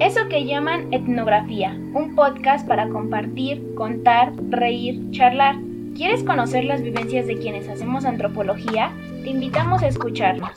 Eso 0.00 0.28
que 0.30 0.46
llaman 0.46 0.94
etnografía, 0.94 1.78
un 1.92 2.14
podcast 2.16 2.66
para 2.66 2.88
compartir, 2.88 3.74
contar, 3.74 4.32
reír, 4.48 5.10
charlar. 5.10 5.56
¿Quieres 5.94 6.24
conocer 6.24 6.64
las 6.64 6.80
vivencias 6.80 7.26
de 7.26 7.36
quienes 7.36 7.68
hacemos 7.68 8.06
antropología? 8.06 8.96
Te 9.22 9.28
invitamos 9.28 9.82
a 9.82 9.88
escucharnos. 9.88 10.52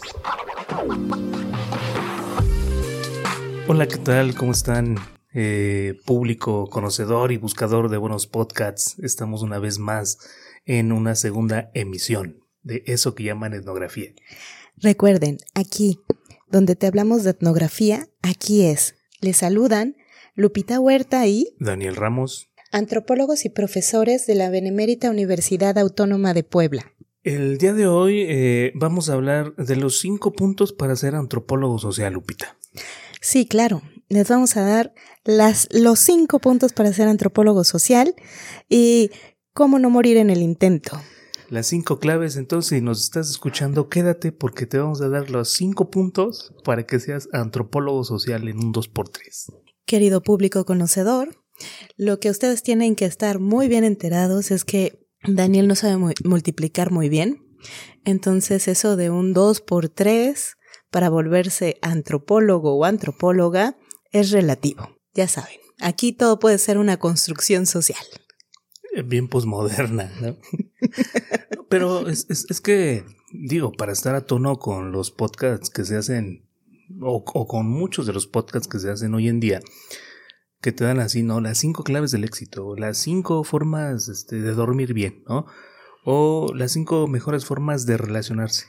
Hola, 3.67 3.85
¿qué 3.85 3.97
tal? 3.97 4.33
¿Cómo 4.33 4.53
están? 4.53 4.95
Eh, 5.33 5.99
público 6.05 6.69
conocedor 6.69 7.33
y 7.33 7.37
buscador 7.37 7.89
de 7.89 7.97
buenos 7.97 8.27
podcasts. 8.27 8.97
Estamos 8.99 9.41
una 9.41 9.59
vez 9.59 9.77
más 9.77 10.19
en 10.63 10.93
una 10.93 11.15
segunda 11.15 11.69
emisión 11.73 12.45
de 12.61 12.83
eso 12.85 13.13
que 13.13 13.25
llaman 13.25 13.53
etnografía. 13.53 14.11
Recuerden, 14.77 15.39
aquí, 15.53 15.99
donde 16.47 16.77
te 16.77 16.87
hablamos 16.87 17.25
de 17.25 17.31
etnografía, 17.31 18.07
aquí 18.21 18.63
es. 18.63 18.95
Les 19.23 19.37
saludan 19.37 19.95
Lupita 20.35 20.81
Huerta 20.81 21.25
y 21.27 21.55
Daniel 21.57 21.95
Ramos, 21.95 22.51
antropólogos 22.73 23.45
y 23.45 23.49
profesores 23.49 24.27
de 24.27 24.35
la 24.35 24.49
Benemérita 24.49 25.09
Universidad 25.09 25.77
Autónoma 25.77 26.33
de 26.33 26.43
Puebla. 26.43 26.91
El 27.23 27.57
día 27.57 27.71
de 27.71 27.87
hoy 27.87 28.25
eh, 28.27 28.73
vamos 28.75 29.09
a 29.09 29.13
hablar 29.13 29.55
de 29.55 29.77
los 29.77 30.01
cinco 30.01 30.33
puntos 30.33 30.73
para 30.73 30.97
ser 30.97 31.15
antropólogo 31.15 31.79
social, 31.79 32.11
Lupita. 32.11 32.57
Sí, 33.21 33.45
claro. 33.45 33.81
Les 34.09 34.27
vamos 34.27 34.57
a 34.57 34.63
dar 34.63 34.93
las, 35.23 35.69
los 35.71 35.99
cinco 35.99 36.39
puntos 36.39 36.73
para 36.73 36.91
ser 36.91 37.07
antropólogo 37.07 37.63
social 37.63 38.15
y 38.67 39.09
cómo 39.53 39.79
no 39.79 39.89
morir 39.89 40.17
en 40.17 40.31
el 40.31 40.41
intento. 40.41 41.01
Las 41.49 41.67
cinco 41.67 41.99
claves, 41.99 42.35
entonces, 42.35 42.69
si 42.77 42.81
nos 42.81 43.01
estás 43.01 43.29
escuchando, 43.29 43.89
quédate 43.89 44.31
porque 44.31 44.65
te 44.65 44.77
vamos 44.79 45.01
a 45.01 45.09
dar 45.09 45.29
los 45.29 45.49
cinco 45.53 45.89
puntos 45.89 46.53
para 46.63 46.85
que 46.85 46.99
seas 46.99 47.29
antropólogo 47.31 48.03
social 48.03 48.47
en 48.47 48.57
un 48.57 48.73
2x3. 48.73 49.53
Querido 49.85 50.23
público 50.23 50.65
conocedor, 50.65 51.37
lo 51.97 52.19
que 52.19 52.29
ustedes 52.29 52.63
tienen 52.63 52.95
que 52.95 53.05
estar 53.05 53.39
muy 53.39 53.67
bien 53.67 53.83
enterados 53.83 54.49
es 54.51 54.63
que 54.65 54.99
Daniel 55.27 55.67
no 55.67 55.75
sabe 55.75 55.97
mu- 55.97 56.11
multiplicar 56.23 56.91
muy 56.91 57.09
bien. 57.09 57.39
Entonces 58.03 58.67
eso 58.67 58.95
de 58.95 59.09
un 59.09 59.33
2 59.33 59.61
por 59.61 59.89
3 59.89 60.55
para 60.89 61.09
volverse 61.09 61.77
antropólogo 61.81 62.75
o 62.75 62.85
antropóloga 62.85 63.77
es 64.11 64.31
relativo. 64.31 64.89
Ya 65.13 65.27
saben, 65.27 65.57
aquí 65.79 66.11
todo 66.13 66.39
puede 66.39 66.57
ser 66.57 66.77
una 66.77 66.97
construcción 66.97 67.65
social. 67.65 68.03
Bien 69.05 69.27
posmoderna, 69.27 70.11
¿no? 70.21 70.37
Pero 71.69 72.07
es, 72.07 72.27
es, 72.29 72.45
es 72.49 72.61
que, 72.61 73.03
digo, 73.31 73.71
para 73.71 73.91
estar 73.91 74.15
a 74.15 74.25
tono 74.25 74.57
con 74.57 74.91
los 74.91 75.11
podcasts 75.11 75.69
que 75.69 75.85
se 75.85 75.97
hacen, 75.97 76.45
o, 77.01 77.23
o 77.25 77.47
con 77.47 77.67
muchos 77.67 78.05
de 78.05 78.13
los 78.13 78.27
podcasts 78.27 78.67
que 78.67 78.79
se 78.79 78.91
hacen 78.91 79.13
hoy 79.15 79.27
en 79.29 79.39
día, 79.39 79.61
que 80.61 80.71
te 80.71 80.85
dan 80.85 80.99
así, 80.99 81.23
¿no? 81.23 81.41
Las 81.41 81.57
cinco 81.57 81.83
claves 81.83 82.11
del 82.11 82.23
éxito, 82.23 82.75
las 82.77 82.97
cinco 82.97 83.43
formas 83.43 84.07
este, 84.07 84.39
de 84.39 84.53
dormir 84.53 84.93
bien, 84.93 85.23
¿no? 85.27 85.45
O 86.05 86.53
las 86.53 86.71
cinco 86.71 87.07
mejores 87.07 87.45
formas 87.45 87.85
de 87.85 87.97
relacionarse. 87.97 88.67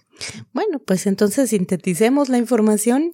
Bueno, 0.52 0.78
pues 0.78 1.06
entonces 1.06 1.50
sinteticemos 1.50 2.28
la 2.28 2.38
información 2.38 3.12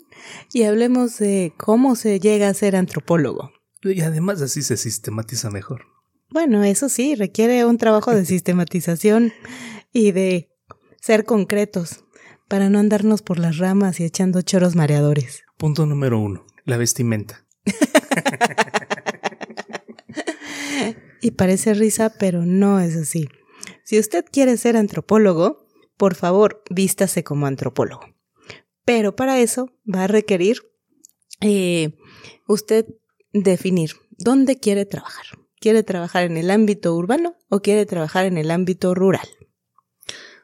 y 0.53 0.65
hablemos 0.65 1.19
de 1.19 1.53
cómo 1.57 1.97
se 1.97 2.21
llega 2.21 2.49
a 2.49 2.55
ser 2.55 2.77
antropólogo. 2.77 3.53
Y 3.83 4.01
además 4.03 4.43
así 4.43 4.63
se 4.63 4.77
sistematiza 4.77 5.51
mejor. 5.51 5.90
Bueno, 6.31 6.63
eso 6.65 6.89
sí, 6.89 7.15
requiere 7.15 7.65
un 7.65 7.79
trabajo 7.79 8.15
de 8.15 8.25
sistematización 8.25 9.33
y 9.93 10.13
de 10.13 10.51
ser 11.01 11.25
concretos 11.25 12.05
para 12.49 12.71
no 12.71 12.79
andarnos 12.79 13.23
por 13.23 13.39
las 13.39 13.59
ramas 13.59 14.01
y 14.01 14.05
echando 14.05 14.43
choros 14.43 14.77
mareadores. 14.77 15.43
Punto 15.57 15.87
número 15.87 16.19
uno, 16.19 16.47
la 16.65 16.77
vestimenta. 16.77 17.47
Y 21.21 21.33
parece 21.33 21.75
risa, 21.75 22.15
pero 22.19 22.47
no 22.47 22.81
es 22.81 22.97
así. 22.97 23.29
Si 23.85 23.99
usted 23.99 24.25
quiere 24.31 24.57
ser 24.57 24.77
antropólogo, 24.77 25.67
por 25.97 26.15
favor, 26.15 26.63
vístase 26.71 27.23
como 27.25 27.47
antropólogo. 27.47 28.07
Pero 28.85 29.15
para 29.15 29.39
eso 29.39 29.71
va 29.87 30.05
a 30.05 30.07
requerir 30.07 30.63
eh, 31.41 31.97
usted 32.49 32.87
definir 33.33 33.93
dónde 34.11 34.57
quiere 34.57 34.87
trabajar. 34.87 35.27
¿Quiere 35.61 35.83
trabajar 35.83 36.25
en 36.25 36.39
el 36.39 36.51
ámbito 36.51 36.95
urbano 36.97 37.35
o 37.51 37.61
quiere 37.61 37.85
trabajar 37.85 38.25
en 38.25 38.39
el 38.39 38.51
ámbito 38.51 38.95
rural? 38.95 39.29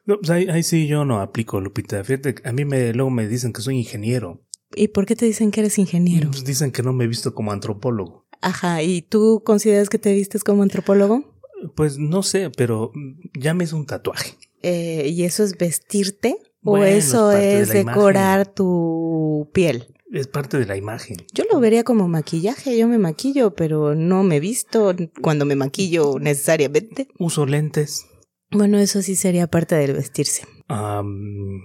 No, 0.05 0.19
pues 0.19 0.29
ahí, 0.31 0.47
ahí 0.49 0.63
sí 0.63 0.87
yo 0.87 1.07
no 1.07 1.21
aplico, 1.21 1.59
Lupita. 1.61 2.05
Fíjate, 2.05 2.37
a 2.45 2.53
mí 2.53 2.67
me, 2.67 2.93
luego 2.93 3.11
me 3.11 3.27
dicen 3.27 3.55
que 3.55 3.63
soy 3.63 3.79
ingeniero. 3.79 4.43
¿Y 4.75 4.89
por 4.89 5.07
qué 5.07 5.17
te 5.17 5.25
dicen 5.25 5.51
que 5.51 5.61
eres 5.61 5.79
ingeniero? 5.79 6.31
Pues 6.31 6.45
dicen 6.45 6.71
que 6.71 6.83
no 6.83 6.93
me 6.93 7.05
he 7.05 7.09
visto 7.09 7.35
como 7.35 7.51
antropólogo. 7.51 8.27
Ajá, 8.43 8.83
¿y 8.83 9.01
tú 9.01 9.43
consideras 9.45 9.89
que 9.89 9.99
te 9.99 10.13
vistes 10.13 10.45
como 10.45 10.63
antropólogo? 10.63 11.41
Pues 11.75 11.97
no 11.99 12.23
sé, 12.23 12.51
pero 12.51 12.93
ya 13.39 13.55
me 13.55 13.65
hizo 13.65 13.77
un 13.77 13.87
tatuaje. 13.87 14.35
Eh, 14.63 15.09
¿Y 15.09 15.25
eso 15.25 15.45
es 15.45 15.57
vestirte? 15.57 16.37
¿O 16.63 16.73
Bueno, 16.73 16.87
eso 16.87 17.33
es 17.33 17.71
decorar 17.71 18.53
tu 18.53 19.49
piel? 19.55 19.96
Es 20.17 20.29
parte 20.29 20.59
de 20.59 20.65
la 20.65 20.79
imagen. 20.79 21.19
Yo 21.35 21.45
lo 21.53 21.61
vería 21.61 21.85
como 21.85 22.09
maquillaje, 22.09 22.79
yo 22.79 22.89
me 22.89 22.97
maquillo, 22.97 23.55
pero 23.55 23.95
no 23.95 24.23
me 24.23 24.41
visto 24.41 24.97
cuando 25.21 25.45
me 25.45 25.57
maquillo 25.57 26.19
necesariamente. 26.19 27.09
Uso 27.19 27.45
lentes. 27.45 28.07
Bueno, 28.51 28.79
eso 28.79 29.03
sí 29.03 29.15
sería 29.15 29.47
parte 29.47 29.75
del 29.75 29.93
vestirse. 29.93 30.45
am, 30.69 31.61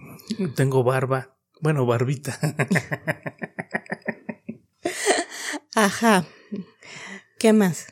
tengo 0.58 0.84
barba. 0.84 1.38
Bueno, 1.62 1.86
barbita. 1.86 2.38
Ajá. 5.74 6.26
¿Qué 7.40 7.54
más? 7.54 7.88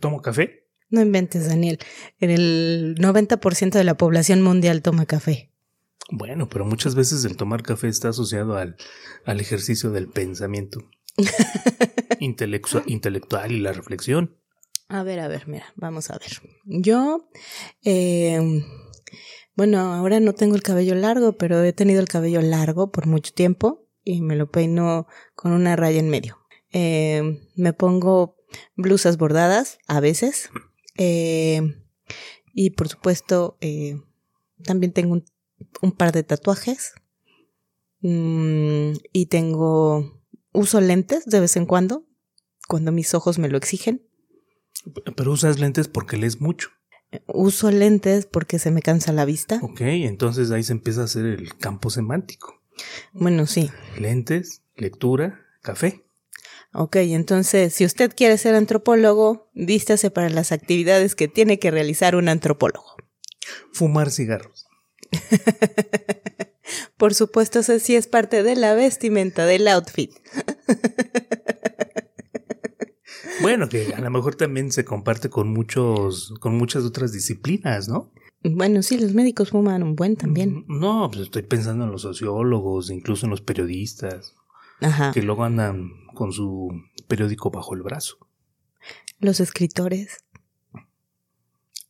Tomo 0.00 0.20
café. 0.20 0.66
No 0.90 1.00
inventes, 1.00 1.46
Daniel. 1.46 1.78
El 2.18 2.96
90% 2.98 3.70
de 3.70 3.84
la 3.84 3.96
población 3.96 4.42
mundial 4.42 4.82
toma 4.82 5.06
café. 5.06 5.51
Bueno, 6.14 6.48
pero 6.48 6.64
muchas 6.66 6.94
veces 6.94 7.24
el 7.24 7.36
tomar 7.36 7.62
café 7.62 7.88
está 7.88 8.10
asociado 8.10 8.56
al, 8.56 8.76
al 9.24 9.40
ejercicio 9.40 9.90
del 9.90 10.08
pensamiento 10.08 10.80
Intelectua- 12.20 12.82
intelectual 12.86 13.50
y 13.52 13.60
la 13.60 13.72
reflexión. 13.72 14.36
A 14.88 15.02
ver, 15.02 15.20
a 15.20 15.28
ver, 15.28 15.48
mira, 15.48 15.72
vamos 15.74 16.10
a 16.10 16.18
ver. 16.18 16.30
Yo, 16.66 17.28
eh, 17.82 18.62
bueno, 19.56 19.78
ahora 19.94 20.20
no 20.20 20.34
tengo 20.34 20.54
el 20.54 20.62
cabello 20.62 20.94
largo, 20.94 21.32
pero 21.38 21.62
he 21.62 21.72
tenido 21.72 22.00
el 22.00 22.08
cabello 22.08 22.42
largo 22.42 22.90
por 22.92 23.06
mucho 23.06 23.32
tiempo 23.32 23.88
y 24.04 24.20
me 24.20 24.36
lo 24.36 24.50
peino 24.50 25.06
con 25.34 25.52
una 25.52 25.76
raya 25.76 25.98
en 25.98 26.10
medio. 26.10 26.38
Eh, 26.72 27.40
me 27.56 27.72
pongo 27.72 28.36
blusas 28.76 29.16
bordadas 29.16 29.78
a 29.86 30.00
veces 30.00 30.50
eh, 30.98 31.62
y 32.52 32.70
por 32.70 32.88
supuesto 32.88 33.56
eh, 33.62 33.96
también 34.64 34.92
tengo 34.92 35.12
un, 35.14 35.24
un 35.80 35.92
par 35.92 36.12
de 36.12 36.22
tatuajes 36.22 36.94
Mm, 38.02 38.94
y 39.12 39.26
tengo 39.26 40.20
uso 40.52 40.80
lentes 40.80 41.24
de 41.24 41.40
vez 41.40 41.56
en 41.56 41.66
cuando 41.66 42.04
cuando 42.68 42.90
mis 42.90 43.14
ojos 43.14 43.38
me 43.38 43.48
lo 43.48 43.56
exigen. 43.56 44.02
Pero 45.16 45.32
usas 45.32 45.60
lentes 45.60 45.88
porque 45.88 46.16
lees 46.16 46.40
mucho. 46.40 46.70
Uso 47.26 47.70
lentes 47.70 48.26
porque 48.26 48.58
se 48.58 48.70
me 48.70 48.82
cansa 48.82 49.12
la 49.12 49.24
vista. 49.24 49.60
Ok, 49.62 49.82
entonces 49.82 50.50
ahí 50.50 50.62
se 50.62 50.72
empieza 50.72 51.02
a 51.02 51.04
hacer 51.04 51.26
el 51.26 51.56
campo 51.56 51.90
semántico. 51.90 52.60
Bueno, 53.12 53.46
sí. 53.46 53.70
Lentes, 53.98 54.62
lectura, 54.76 55.40
café. 55.60 56.04
Ok, 56.72 56.96
entonces, 56.96 57.74
si 57.74 57.84
usted 57.84 58.12
quiere 58.16 58.38
ser 58.38 58.54
antropólogo, 58.54 59.50
vístase 59.52 60.10
para 60.10 60.30
las 60.30 60.52
actividades 60.52 61.14
que 61.14 61.28
tiene 61.28 61.58
que 61.58 61.70
realizar 61.70 62.16
un 62.16 62.30
antropólogo. 62.30 62.96
Fumar 63.72 64.10
cigarros. 64.10 64.66
Por 66.96 67.14
supuesto, 67.14 67.60
eso 67.60 67.78
sí 67.78 67.96
es 67.96 68.06
parte 68.06 68.42
de 68.42 68.56
la 68.56 68.74
vestimenta, 68.74 69.46
del 69.46 69.68
outfit. 69.68 70.12
Bueno, 73.40 73.68
que 73.68 73.92
a 73.94 74.00
lo 74.00 74.10
mejor 74.10 74.36
también 74.36 74.70
se 74.70 74.84
comparte 74.84 75.28
con 75.28 75.52
muchos, 75.52 76.34
con 76.40 76.56
muchas 76.56 76.84
otras 76.84 77.12
disciplinas, 77.12 77.88
¿no? 77.88 78.12
Bueno, 78.44 78.82
sí, 78.82 78.98
los 78.98 79.14
médicos 79.14 79.50
fuman 79.50 79.82
un 79.82 79.96
buen 79.96 80.16
también. 80.16 80.64
No, 80.68 81.08
pues 81.10 81.24
estoy 81.24 81.42
pensando 81.42 81.84
en 81.84 81.90
los 81.90 82.02
sociólogos, 82.02 82.90
incluso 82.90 83.26
en 83.26 83.30
los 83.30 83.40
periodistas, 83.40 84.34
Ajá. 84.80 85.12
que 85.12 85.22
luego 85.22 85.44
andan 85.44 85.90
con 86.14 86.32
su 86.32 86.70
periódico 87.08 87.50
bajo 87.50 87.74
el 87.74 87.82
brazo. 87.82 88.18
Los 89.18 89.40
escritores, 89.40 90.24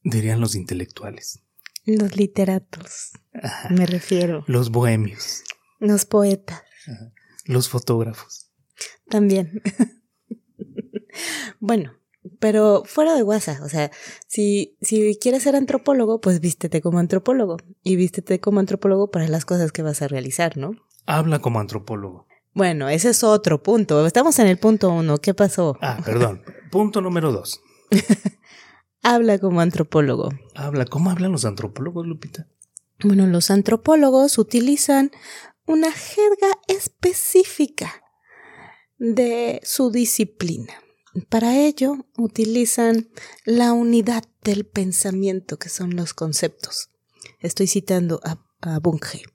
Dirían 0.05 0.41
los 0.41 0.57
intelectuales. 0.57 1.45
Los 1.85 2.17
literatos, 2.17 3.13
Ajá. 3.35 3.69
me 3.71 3.87
refiero. 3.87 4.45
Los 4.47 4.71
bohemios, 4.71 5.43
Los 5.79 6.05
poetas, 6.05 6.63
los 7.47 7.69
fotógrafos. 7.69 8.51
también. 9.09 9.63
bueno, 11.61 11.93
pero 12.39 12.83
fuera 12.87 13.15
de 13.15 13.23
WhatsApp, 13.23 13.63
o 13.63 13.69
sea, 13.69 13.91
si, 14.27 14.77
si 14.81 15.19
quieres 15.21 15.43
ser 15.43 15.57
antropólogo, 15.57 16.21
pues 16.21 16.41
vístete 16.41 16.81
como 16.81 16.99
antropólogo 16.99 17.57
y 17.83 17.97
vístete 17.97 18.41
como 18.41 18.61
antropólogo 18.61 19.11
para 19.11 19.29
las 19.29 19.45
cosas 19.45 19.73
que 19.73 19.83
vas 19.83 20.03
a 20.03 20.09
realizar, 20.09 20.57
¿no? 20.57 20.73
Habla 21.07 21.41
como 21.41 21.61
antropólogo. 21.61 22.27
Bueno, 22.55 22.89
ese 22.91 23.11
es 23.11 23.25
otro 23.25 23.63
punto. 23.63 24.07
Estamos 24.07 24.39
en 24.39 24.47
el 24.47 24.59
punto 24.59 24.91
uno. 24.91 25.17
¿Qué 25.19 25.33
pasó? 25.35 25.79
Ah, 25.81 26.01
perdón. 26.05 26.43
punto 26.71 27.01
número 27.01 27.33
dos. 27.33 27.61
Habla 29.15 29.39
como 29.39 29.61
antropólogo. 29.61 30.31
Habla. 30.55 30.87
¿Cómo 30.87 31.11
hablan 31.11 31.33
los 31.33 31.45
antropólogos, 31.45 32.07
Lupita? 32.07 32.49
Bueno, 33.05 33.27
los 33.27 33.51
antropólogos 33.51 34.39
utilizan 34.39 35.11
una 35.67 35.93
jerga 35.93 36.49
específica 36.67 38.03
de 38.99 39.61
su 39.65 39.91
disciplina. 39.91 40.73
Para 41.29 41.59
ello 41.59 42.07
utilizan 42.17 43.11
la 43.45 43.75
unidad 43.75 44.25
del 44.45 44.65
pensamiento, 44.65 45.59
que 45.59 45.69
son 45.69 45.95
los 45.95 46.15
conceptos. 46.15 46.89
Estoy 47.41 47.67
citando 47.67 48.21
a, 48.25 48.39
a 48.63 48.79
Bunge. 48.79 49.25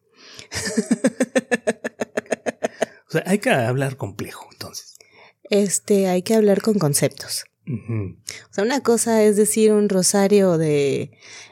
O 3.09 3.11
sea, 3.11 3.23
hay 3.25 3.39
que 3.39 3.49
hablar 3.49 3.95
complejo, 3.95 4.49
entonces. 4.51 4.95
Este, 5.43 6.09
hay 6.09 6.23
que 6.23 6.35
hablar 6.35 6.61
con 6.61 6.77
conceptos. 6.77 7.45
O 7.67 8.53
sea, 8.53 8.63
una 8.63 8.81
cosa 8.81 9.23
es 9.23 9.35
decir 9.35 9.73
un 9.73 9.89
rosario 9.89 10.57
de 10.57 11.11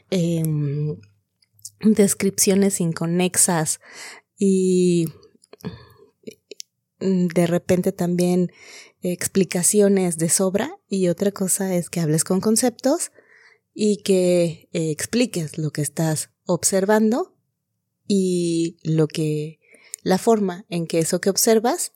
em, 0.10 0.98
descripciones 1.82 2.80
inconexas 2.80 3.82
y 4.38 5.08
mm, 7.00 7.28
de 7.28 7.48
repente 7.48 7.92
también 7.92 8.52
explicaciones 9.02 10.18
de 10.18 10.30
sobra 10.30 10.78
y 10.88 11.10
otra 11.10 11.32
cosa 11.32 11.76
es 11.76 11.90
que 11.90 12.00
hables 12.00 12.24
con 12.24 12.42
conceptos 12.42 13.12
y 13.74 13.98
que 13.98 14.70
eh, 14.72 14.92
expliques 14.92 15.58
lo 15.58 15.72
que 15.72 15.82
estás 15.82 16.30
observando 16.46 17.36
y 18.08 18.78
lo 18.84 19.08
que 19.08 19.60
la 20.02 20.18
forma 20.18 20.66
en 20.70 20.88
que 20.88 21.00
eso 21.00 21.20
que 21.20 21.30
observas 21.30 21.92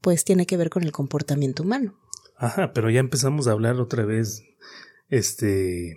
pues 0.00 0.24
tiene 0.24 0.46
que 0.46 0.56
ver 0.56 0.70
con 0.70 0.82
el 0.82 0.92
comportamiento 0.92 1.62
humano. 1.62 1.98
Ajá, 2.36 2.72
pero 2.72 2.90
ya 2.90 3.00
empezamos 3.00 3.46
a 3.46 3.52
hablar 3.52 3.76
otra 3.76 4.04
vez, 4.04 4.42
este, 5.08 5.96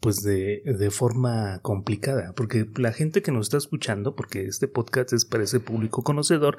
pues 0.00 0.22
de, 0.22 0.62
de 0.64 0.90
forma 0.90 1.60
complicada, 1.62 2.32
porque 2.34 2.66
la 2.76 2.92
gente 2.92 3.22
que 3.22 3.32
nos 3.32 3.46
está 3.46 3.58
escuchando, 3.58 4.16
porque 4.16 4.46
este 4.46 4.68
podcast 4.68 5.12
es 5.12 5.24
para 5.24 5.44
ese 5.44 5.60
público 5.60 6.02
conocedor 6.02 6.56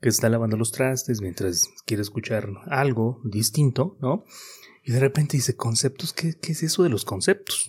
que 0.00 0.08
está 0.08 0.28
lavando 0.28 0.56
los 0.56 0.72
trastes 0.72 1.20
mientras 1.20 1.68
quiere 1.84 2.02
escuchar 2.02 2.48
algo 2.66 3.20
distinto, 3.24 3.96
¿no? 4.00 4.24
Y 4.84 4.92
de 4.92 5.00
repente 5.00 5.36
dice, 5.36 5.56
conceptos, 5.56 6.12
¿qué, 6.12 6.34
qué 6.40 6.52
es 6.52 6.62
eso 6.62 6.82
de 6.82 6.90
los 6.90 7.04
conceptos? 7.04 7.66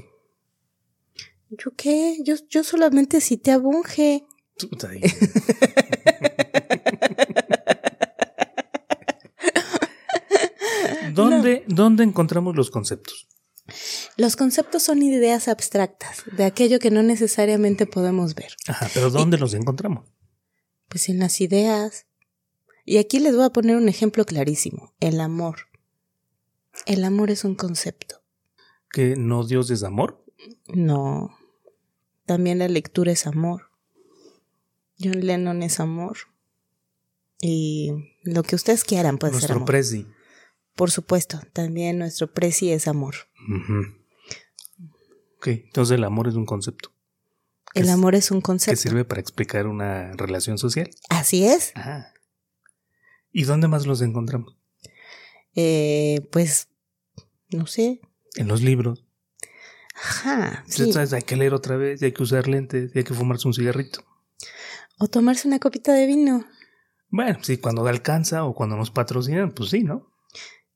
¿Yo 1.50 1.72
qué? 1.76 2.18
Yo, 2.24 2.36
yo 2.50 2.64
solamente 2.64 3.22
cité 3.22 3.52
a 3.52 3.58
Bunge. 3.58 4.26
¿Dónde, 11.14 11.64
¿Dónde 11.68 12.04
encontramos 12.04 12.56
los 12.56 12.70
conceptos? 12.72 13.28
Los 14.16 14.36
conceptos 14.36 14.84
son 14.84 15.02
ideas 15.04 15.48
abstractas, 15.48 16.24
de 16.32 16.46
aquello 16.46 16.80
que 16.80 16.90
no 16.92 17.04
necesariamente 17.04 17.86
podemos 17.86 18.34
ver. 18.34 18.56
Ajá, 18.68 18.90
pero 18.94 19.10
¿dónde 19.10 19.38
los 19.38 19.54
encontramos? 19.54 20.10
Pues 20.88 21.10
en 21.10 21.20
las 21.20 21.42
ideas. 21.42 22.06
Y 22.86 22.98
aquí 22.98 23.20
les 23.20 23.36
voy 23.36 23.44
a 23.46 23.50
poner 23.50 23.76
un 23.76 23.90
ejemplo 23.90 24.24
clarísimo. 24.26 24.96
El 25.02 25.20
amor. 25.20 25.58
El 26.86 27.04
amor 27.04 27.30
es 27.30 27.44
un 27.44 27.56
concepto. 27.56 28.24
¿Que 28.92 29.16
no 29.18 29.46
Dios 29.46 29.70
es 29.70 29.84
amor? 29.84 30.24
No. 30.68 31.38
También 32.26 32.60
la 32.60 32.70
lectura 32.70 33.12
es 33.12 33.28
amor. 33.28 33.64
John 34.98 35.20
Lennon 35.26 35.62
es 35.64 35.82
amor. 35.82 36.18
Y 37.42 37.92
lo 38.24 38.44
que 38.44 38.56
ustedes 38.56 38.84
quieran 38.86 39.18
puede 39.18 39.34
ser 39.34 39.42
Nuestro 39.42 39.56
amor. 39.58 39.68
presi. 39.68 40.08
Por 40.78 40.92
supuesto, 40.92 41.42
también 41.52 41.98
nuestro 42.00 42.32
preci 42.34 42.72
es 42.72 42.88
amor. 42.88 43.16
Ujú. 43.50 43.82
Ok, 45.38 45.48
entonces 45.48 45.96
el 45.98 46.04
amor 46.06 46.28
es 46.28 46.36
un 46.36 46.46
concepto 46.46 46.92
¿Qué 47.74 47.82
El 47.82 47.88
es- 47.88 47.92
amor 47.92 48.16
es 48.16 48.32
un 48.32 48.40
que 48.40 48.44
concepto. 48.44 48.80
sirve 48.82 49.04
para 49.04 49.20
explicar 49.20 49.68
una 49.68 50.14
relación 50.14 50.58
social. 50.58 50.90
Así 51.10 51.46
es. 51.46 51.74
Ajá. 51.76 52.14
¿Y 53.32 53.44
dónde 53.44 53.68
más 53.68 53.86
los 53.86 54.02
encontramos? 54.02 54.58
Eh, 55.56 56.28
pues, 56.32 56.70
no 57.52 57.68
sé. 57.68 58.00
En 58.36 58.48
los 58.48 58.62
libros. 58.62 59.04
Ajá. 59.96 60.64
sí. 60.68 60.84
Entonces 60.84 61.12
hay 61.14 61.24
que 61.24 61.36
leer 61.36 61.54
otra 61.54 61.76
vez, 61.76 62.02
hay 62.04 62.12
que 62.14 62.24
usar 62.24 62.48
lentes, 62.48 62.96
hay 62.96 63.04
que 63.04 63.14
fumarse 63.16 63.48
un 63.48 63.54
cigarrito. 63.54 64.06
O 65.00 65.08
tomarse 65.08 65.48
una 65.48 65.60
copita 65.60 65.92
de 65.94 66.06
vino. 66.08 66.46
Bueno, 67.10 67.40
sí, 67.44 67.58
cuando 67.58 67.86
alcanza 67.88 68.44
o 68.46 68.54
cuando 68.56 68.76
nos 68.78 68.92
patrocinan, 68.92 69.52
pues 69.52 69.70
sí, 69.72 69.84
¿no? 69.84 70.12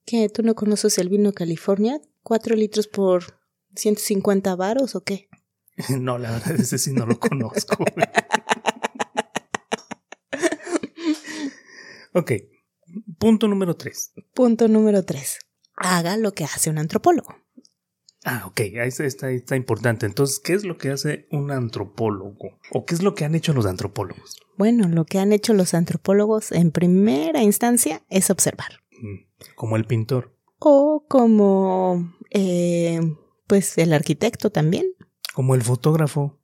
¿Qué? 0.05 0.29
¿Tú 0.29 0.43
no 0.43 0.55
conoces 0.55 0.97
el 0.97 1.09
vino 1.09 1.33
California? 1.33 1.99
¿Cuatro 2.23 2.55
litros 2.55 2.87
por 2.87 3.37
150 3.75 4.55
varos 4.55 4.95
o 4.95 5.03
qué? 5.03 5.27
No, 5.99 6.17
la 6.17 6.31
verdad, 6.31 6.59
ese 6.59 6.77
sí 6.77 6.93
no 6.93 7.05
lo 7.05 7.19
conozco. 7.19 7.83
ok, 12.13 12.31
punto 13.17 13.47
número 13.47 13.75
tres. 13.75 14.13
Punto 14.33 14.67
número 14.67 15.03
tres. 15.03 15.39
Haga 15.75 16.17
lo 16.17 16.33
que 16.33 16.43
hace 16.43 16.69
un 16.69 16.77
antropólogo. 16.77 17.35
Ah, 18.23 18.43
ok, 18.45 18.59
ahí 18.59 18.87
está, 18.87 19.05
está, 19.05 19.31
está 19.31 19.55
importante. 19.55 20.05
Entonces, 20.05 20.39
¿qué 20.39 20.53
es 20.53 20.63
lo 20.63 20.77
que 20.77 20.91
hace 20.91 21.27
un 21.31 21.49
antropólogo? 21.49 22.59
¿O 22.71 22.85
qué 22.85 22.93
es 22.93 23.01
lo 23.01 23.15
que 23.15 23.25
han 23.25 23.33
hecho 23.33 23.53
los 23.53 23.65
antropólogos? 23.65 24.37
Bueno, 24.57 24.87
lo 24.87 25.05
que 25.05 25.17
han 25.17 25.33
hecho 25.33 25.53
los 25.53 25.73
antropólogos 25.73 26.51
en 26.51 26.69
primera 26.69 27.41
instancia 27.41 28.03
es 28.09 28.29
observar. 28.29 28.80
Mm, 29.01 29.15
Como 29.55 29.75
el 29.77 29.85
pintor, 29.85 30.35
O 30.59 31.05
como, 31.09 32.13
eh, 32.29 32.99
pues, 33.47 33.77
el 33.77 33.93
arquitecto 33.93 34.51
también. 34.51 34.85
como 35.33 35.55
el 35.55 35.61
fotógrafo, 35.63 36.37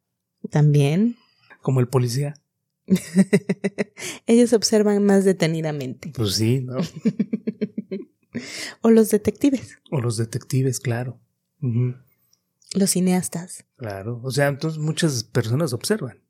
También. 0.50 1.18
como 1.62 1.80
el 1.80 1.88
policía. 1.88 2.34
Ellos 4.28 4.54
observan 4.54 5.04
más 5.06 5.26
detenidamente. 5.26 6.12
Pues 6.16 6.36
sí, 6.36 6.62
¿no? 6.62 6.78
O 8.82 8.92
los 8.92 9.10
detectives, 9.10 9.80
O 9.90 10.00
los 10.00 10.16
detectives, 10.18 10.80
claro. 10.80 11.20
Los 12.76 12.92
cineastas. 12.92 13.66
Claro. 13.78 14.22
O 14.24 14.30
sea, 14.30 14.48
entonces 14.48 14.80
muchas 14.80 15.24
personas 15.24 15.74
observan. 15.74 16.22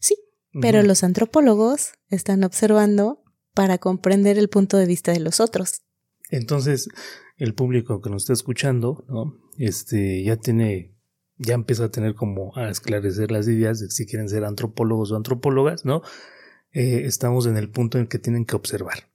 Sí, 0.00 0.16
pero 0.60 0.82
los 0.82 1.04
antropólogos 1.04 1.92
están 2.08 2.42
observando 2.42 3.21
para 3.54 3.78
comprender 3.78 4.38
el 4.38 4.48
punto 4.48 4.76
de 4.76 4.86
vista 4.86 5.12
de 5.12 5.20
los 5.20 5.40
otros. 5.40 5.82
Entonces, 6.30 6.88
el 7.36 7.54
público 7.54 8.00
que 8.00 8.10
nos 8.10 8.22
está 8.22 8.32
escuchando, 8.32 9.04
¿no? 9.08 9.38
Este, 9.58 10.22
ya 10.24 10.36
tiene, 10.36 10.96
ya 11.36 11.54
empieza 11.54 11.84
a 11.84 11.90
tener 11.90 12.14
como 12.14 12.56
a 12.56 12.68
esclarecer 12.70 13.30
las 13.30 13.48
ideas 13.48 13.80
de 13.80 13.90
si 13.90 14.06
quieren 14.06 14.28
ser 14.28 14.44
antropólogos 14.44 15.12
o 15.12 15.16
antropólogas, 15.16 15.84
¿no? 15.84 16.02
Eh, 16.72 17.02
estamos 17.04 17.46
en 17.46 17.56
el 17.56 17.68
punto 17.68 17.98
en 17.98 18.06
que 18.06 18.18
tienen 18.18 18.46
que 18.46 18.56
observar. 18.56 19.12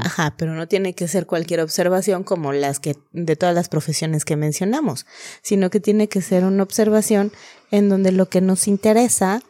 Ajá, 0.00 0.34
pero 0.36 0.54
no 0.54 0.66
tiene 0.68 0.94
que 0.94 1.08
ser 1.08 1.26
cualquier 1.26 1.60
observación 1.60 2.24
como 2.24 2.52
las 2.52 2.80
que 2.80 2.96
de 3.12 3.36
todas 3.36 3.54
las 3.54 3.68
profesiones 3.68 4.24
que 4.24 4.36
mencionamos, 4.36 5.06
sino 5.40 5.70
que 5.70 5.80
tiene 5.80 6.08
que 6.08 6.20
ser 6.20 6.44
una 6.44 6.62
observación 6.62 7.32
en 7.70 7.88
donde 7.88 8.12
lo 8.12 8.28
que 8.28 8.40
nos 8.40 8.66
interesa 8.68 9.40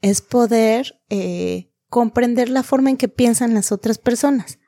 es 0.00 0.20
poder 0.20 0.98
eh, 1.10 1.67
comprender 1.88 2.48
la 2.48 2.62
forma 2.62 2.90
en 2.90 2.96
que 2.96 3.08
piensan 3.08 3.54
las 3.54 3.72
otras 3.72 3.98
personas. 3.98 4.58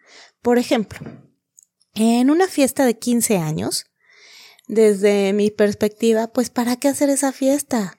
Por 0.43 0.59
ejemplo, 0.59 1.01
en 1.95 2.31
una 2.31 2.47
fiesta 2.47 2.87
de 2.87 2.99
15 2.99 3.39
años, 3.39 3.87
desde 4.69 5.33
mi 5.33 5.51
perspectiva, 5.51 6.29
pues 6.29 6.51
¿para 6.51 6.77
qué 6.77 6.89
hacer 6.89 7.11
esa 7.11 7.33
fiesta? 7.33 7.99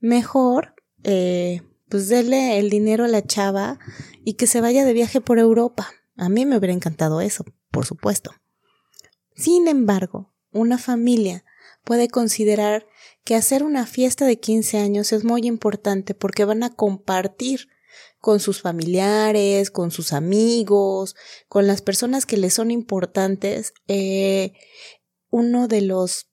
Mejor, 0.00 0.74
eh, 1.04 1.62
pues 1.88 2.08
dele 2.08 2.58
el 2.58 2.70
dinero 2.70 3.04
a 3.04 3.08
la 3.08 3.24
chava 3.24 3.78
y 4.24 4.34
que 4.34 4.46
se 4.46 4.60
vaya 4.60 4.84
de 4.84 4.92
viaje 4.92 5.20
por 5.20 5.38
Europa. 5.38 5.90
A 6.16 6.28
mí 6.28 6.46
me 6.46 6.56
hubiera 6.58 6.74
encantado 6.74 7.20
eso, 7.20 7.44
por 7.70 7.86
supuesto. 7.86 8.32
Sin 9.36 9.68
embargo, 9.68 10.34
una 10.52 10.78
familia 10.78 11.44
puede 11.84 12.08
considerar 12.08 12.86
que 13.24 13.34
hacer 13.34 13.62
una 13.62 13.86
fiesta 13.86 14.26
de 14.26 14.38
15 14.38 14.78
años 14.78 15.12
es 15.12 15.24
muy 15.24 15.46
importante 15.46 16.14
porque 16.14 16.44
van 16.44 16.62
a 16.62 16.70
compartir 16.70 17.68
con 18.20 18.40
sus 18.40 18.60
familiares, 18.60 19.70
con 19.70 19.90
sus 19.90 20.12
amigos, 20.12 21.16
con 21.48 21.66
las 21.66 21.82
personas 21.82 22.26
que 22.26 22.36
les 22.36 22.54
son 22.54 22.70
importantes, 22.70 23.72
eh, 23.88 24.52
uno 25.30 25.68
de 25.68 25.80
los 25.80 26.30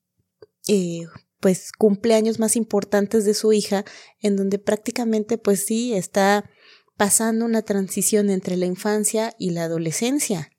eh, 0.68 1.06
pues 1.40 1.72
cumpleaños 1.72 2.38
más 2.38 2.56
importantes 2.56 3.24
de 3.24 3.34
su 3.34 3.52
hija, 3.52 3.84
en 4.20 4.36
donde 4.36 4.58
prácticamente 4.58 5.38
pues 5.38 5.64
sí 5.64 5.94
está 5.94 6.50
pasando 6.96 7.44
una 7.44 7.62
transición 7.62 8.28
entre 8.28 8.56
la 8.56 8.66
infancia 8.66 9.34
y 9.38 9.50
la 9.50 9.64
adolescencia. 9.64 10.50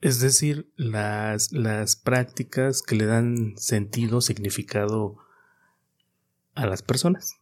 Es 0.00 0.20
decir, 0.20 0.72
las, 0.76 1.52
las 1.52 1.96
prácticas 1.96 2.82
que 2.82 2.96
le 2.96 3.06
dan 3.06 3.54
sentido, 3.56 4.20
significado 4.20 5.18
a 6.54 6.66
las 6.66 6.82
personas. 6.82 7.36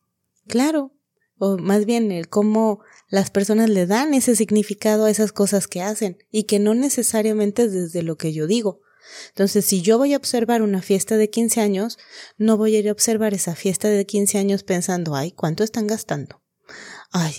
Claro, 0.47 0.93
o 1.41 1.57
más 1.57 1.87
bien 1.87 2.13
el 2.13 2.29
cómo 2.29 2.81
las 3.09 3.31
personas 3.31 3.71
le 3.71 3.87
dan 3.87 4.13
ese 4.15 4.37
significado 4.37 5.07
a 5.07 5.11
esas 5.11 5.33
cosas 5.33 5.67
que 5.67 5.81
hacen 5.83 6.19
y 6.31 6.45
que 6.45 6.59
no 6.59 6.75
necesariamente 6.75 7.65
es 7.65 7.73
desde 7.73 8.03
lo 8.03 8.17
que 8.17 8.33
yo 8.33 8.47
digo. 8.47 8.83
Entonces, 9.31 9.65
si 9.65 9.81
yo 9.81 9.97
voy 9.97 10.13
a 10.13 10.19
observar 10.19 10.61
una 10.61 10.83
fiesta 10.83 11.17
de 11.17 11.31
15 11.31 11.63
años, 11.63 11.99
no 12.37 12.59
voy 12.59 12.77
a 12.77 12.81
ir 12.81 12.89
a 12.91 12.93
observar 12.93 13.33
esa 13.33 13.57
fiesta 13.57 13.89
de 13.89 14.05
15 14.05 14.39
años 14.39 14.63
pensando, 14.63 15.17
ay, 15.17 15.33
¿cuánto 15.33 15.65
están 15.65 15.87
gastando? 15.87 16.43
Ay, 17.11 17.35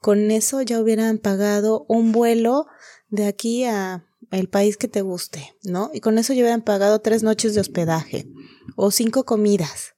con 0.00 0.30
eso 0.30 0.60
ya 0.60 0.78
hubieran 0.78 1.18
pagado 1.18 1.86
un 1.88 2.12
vuelo 2.12 2.66
de 3.08 3.26
aquí 3.26 3.64
a 3.64 4.06
el 4.30 4.48
país 4.48 4.76
que 4.76 4.88
te 4.88 5.00
guste, 5.00 5.54
¿no? 5.62 5.90
Y 5.94 6.00
con 6.00 6.18
eso 6.18 6.34
ya 6.34 6.42
hubieran 6.42 6.62
pagado 6.62 7.00
tres 7.00 7.22
noches 7.22 7.54
de 7.54 7.62
hospedaje 7.62 8.28
o 8.76 8.90
cinco 8.90 9.24
comidas. 9.24 9.94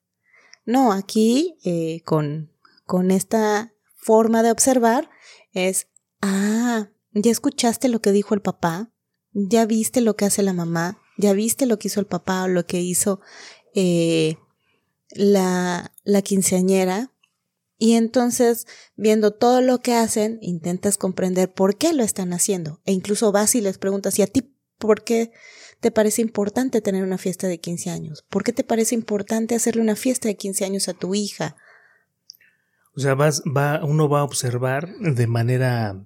No, 0.64 0.92
aquí 0.92 1.58
eh, 1.64 2.00
con, 2.04 2.53
con 2.84 3.10
esta 3.10 3.72
forma 3.94 4.42
de 4.42 4.50
observar 4.50 5.10
es, 5.52 5.88
ah, 6.20 6.88
¿ya 7.12 7.30
escuchaste 7.30 7.88
lo 7.88 8.00
que 8.00 8.12
dijo 8.12 8.34
el 8.34 8.42
papá? 8.42 8.90
¿Ya 9.32 9.66
viste 9.66 10.00
lo 10.00 10.16
que 10.16 10.24
hace 10.26 10.42
la 10.42 10.52
mamá? 10.52 11.00
¿Ya 11.16 11.32
viste 11.32 11.66
lo 11.66 11.78
que 11.78 11.88
hizo 11.88 12.00
el 12.00 12.06
papá 12.06 12.44
o 12.44 12.48
lo 12.48 12.66
que 12.66 12.80
hizo 12.80 13.20
eh, 13.74 14.36
la, 15.10 15.92
la 16.04 16.22
quinceañera? 16.22 17.12
Y 17.78 17.94
entonces, 17.94 18.66
viendo 18.96 19.32
todo 19.32 19.60
lo 19.60 19.80
que 19.80 19.94
hacen, 19.94 20.38
intentas 20.40 20.96
comprender 20.96 21.52
por 21.52 21.76
qué 21.76 21.92
lo 21.92 22.04
están 22.04 22.32
haciendo. 22.32 22.80
E 22.84 22.92
incluso 22.92 23.32
vas 23.32 23.54
y 23.54 23.60
les 23.60 23.78
preguntas, 23.78 24.18
¿y 24.18 24.22
a 24.22 24.26
ti 24.26 24.54
por 24.78 25.02
qué 25.02 25.32
te 25.80 25.90
parece 25.90 26.22
importante 26.22 26.80
tener 26.80 27.02
una 27.02 27.18
fiesta 27.18 27.48
de 27.48 27.58
15 27.58 27.90
años? 27.90 28.24
¿Por 28.28 28.44
qué 28.44 28.52
te 28.52 28.64
parece 28.64 28.94
importante 28.94 29.54
hacerle 29.54 29.82
una 29.82 29.96
fiesta 29.96 30.28
de 30.28 30.36
15 30.36 30.64
años 30.64 30.88
a 30.88 30.94
tu 30.94 31.14
hija? 31.14 31.56
O 32.96 33.00
sea, 33.00 33.14
vas, 33.14 33.42
va, 33.44 33.84
uno 33.84 34.08
va 34.08 34.20
a 34.20 34.24
observar 34.24 34.96
de 34.98 35.26
manera 35.26 36.04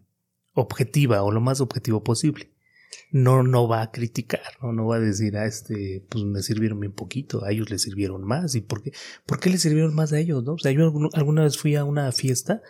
objetiva 0.54 1.23
o 1.23 1.30
lo 1.30 1.40
más 1.40 1.61
objetivo 1.61 2.02
posible 2.02 2.50
no, 3.11 3.42
no 3.42 3.68
va 3.68 3.83
a 3.83 3.90
criticar, 3.90 4.40
¿no? 4.62 4.73
no 4.73 4.87
va 4.87 4.97
a 4.97 5.00
decir, 5.00 5.37
ah, 5.37 5.47
este, 5.47 6.04
pues 6.09 6.25
me 6.25 6.42
sirvieron 6.42 6.80
bien 6.80 6.92
poquito, 6.92 7.45
a 7.45 7.52
ellos 7.52 7.71
les 7.71 7.83
sirvieron 7.83 8.25
más, 8.25 8.54
¿y 8.54 8.61
por 8.61 8.83
qué, 8.83 8.92
por 9.26 9.40
qué 9.40 9.50
les 9.50 9.62
sirvieron 9.62 9.95
más 9.95 10.12
a 10.12 10.18
ellos, 10.18 10.45
no? 10.45 10.54
O 10.54 10.59
sea, 10.59 10.73
yo 10.73 10.92
alguna 11.14 11.42
vez 11.42 11.59
fui 11.59 11.76
a 11.76 11.85
una 11.85 12.11
fiesta 12.12 12.62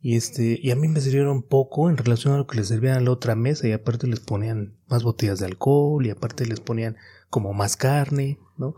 y 0.00 0.16
este, 0.16 0.58
y 0.60 0.70
a 0.70 0.76
mí 0.76 0.88
me 0.88 1.00
sirvieron 1.00 1.42
poco 1.42 1.88
en 1.88 1.96
relación 1.96 2.34
a 2.34 2.38
lo 2.38 2.46
que 2.46 2.56
les 2.56 2.68
servían 2.68 2.96
a 2.96 3.00
la 3.00 3.10
otra 3.10 3.34
mesa, 3.34 3.68
y 3.68 3.72
aparte 3.72 4.06
les 4.06 4.20
ponían 4.20 4.74
más 4.88 5.02
botellas 5.02 5.38
de 5.38 5.46
alcohol, 5.46 6.04
y 6.04 6.10
aparte 6.10 6.46
les 6.46 6.60
ponían 6.60 6.96
como 7.30 7.52
más 7.52 7.76
carne, 7.76 8.38
¿no? 8.56 8.74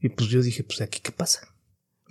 Y 0.00 0.08
pues 0.08 0.30
yo 0.30 0.42
dije, 0.42 0.64
pues 0.64 0.80
aquí 0.80 1.00
qué 1.00 1.12
pasa. 1.12 1.51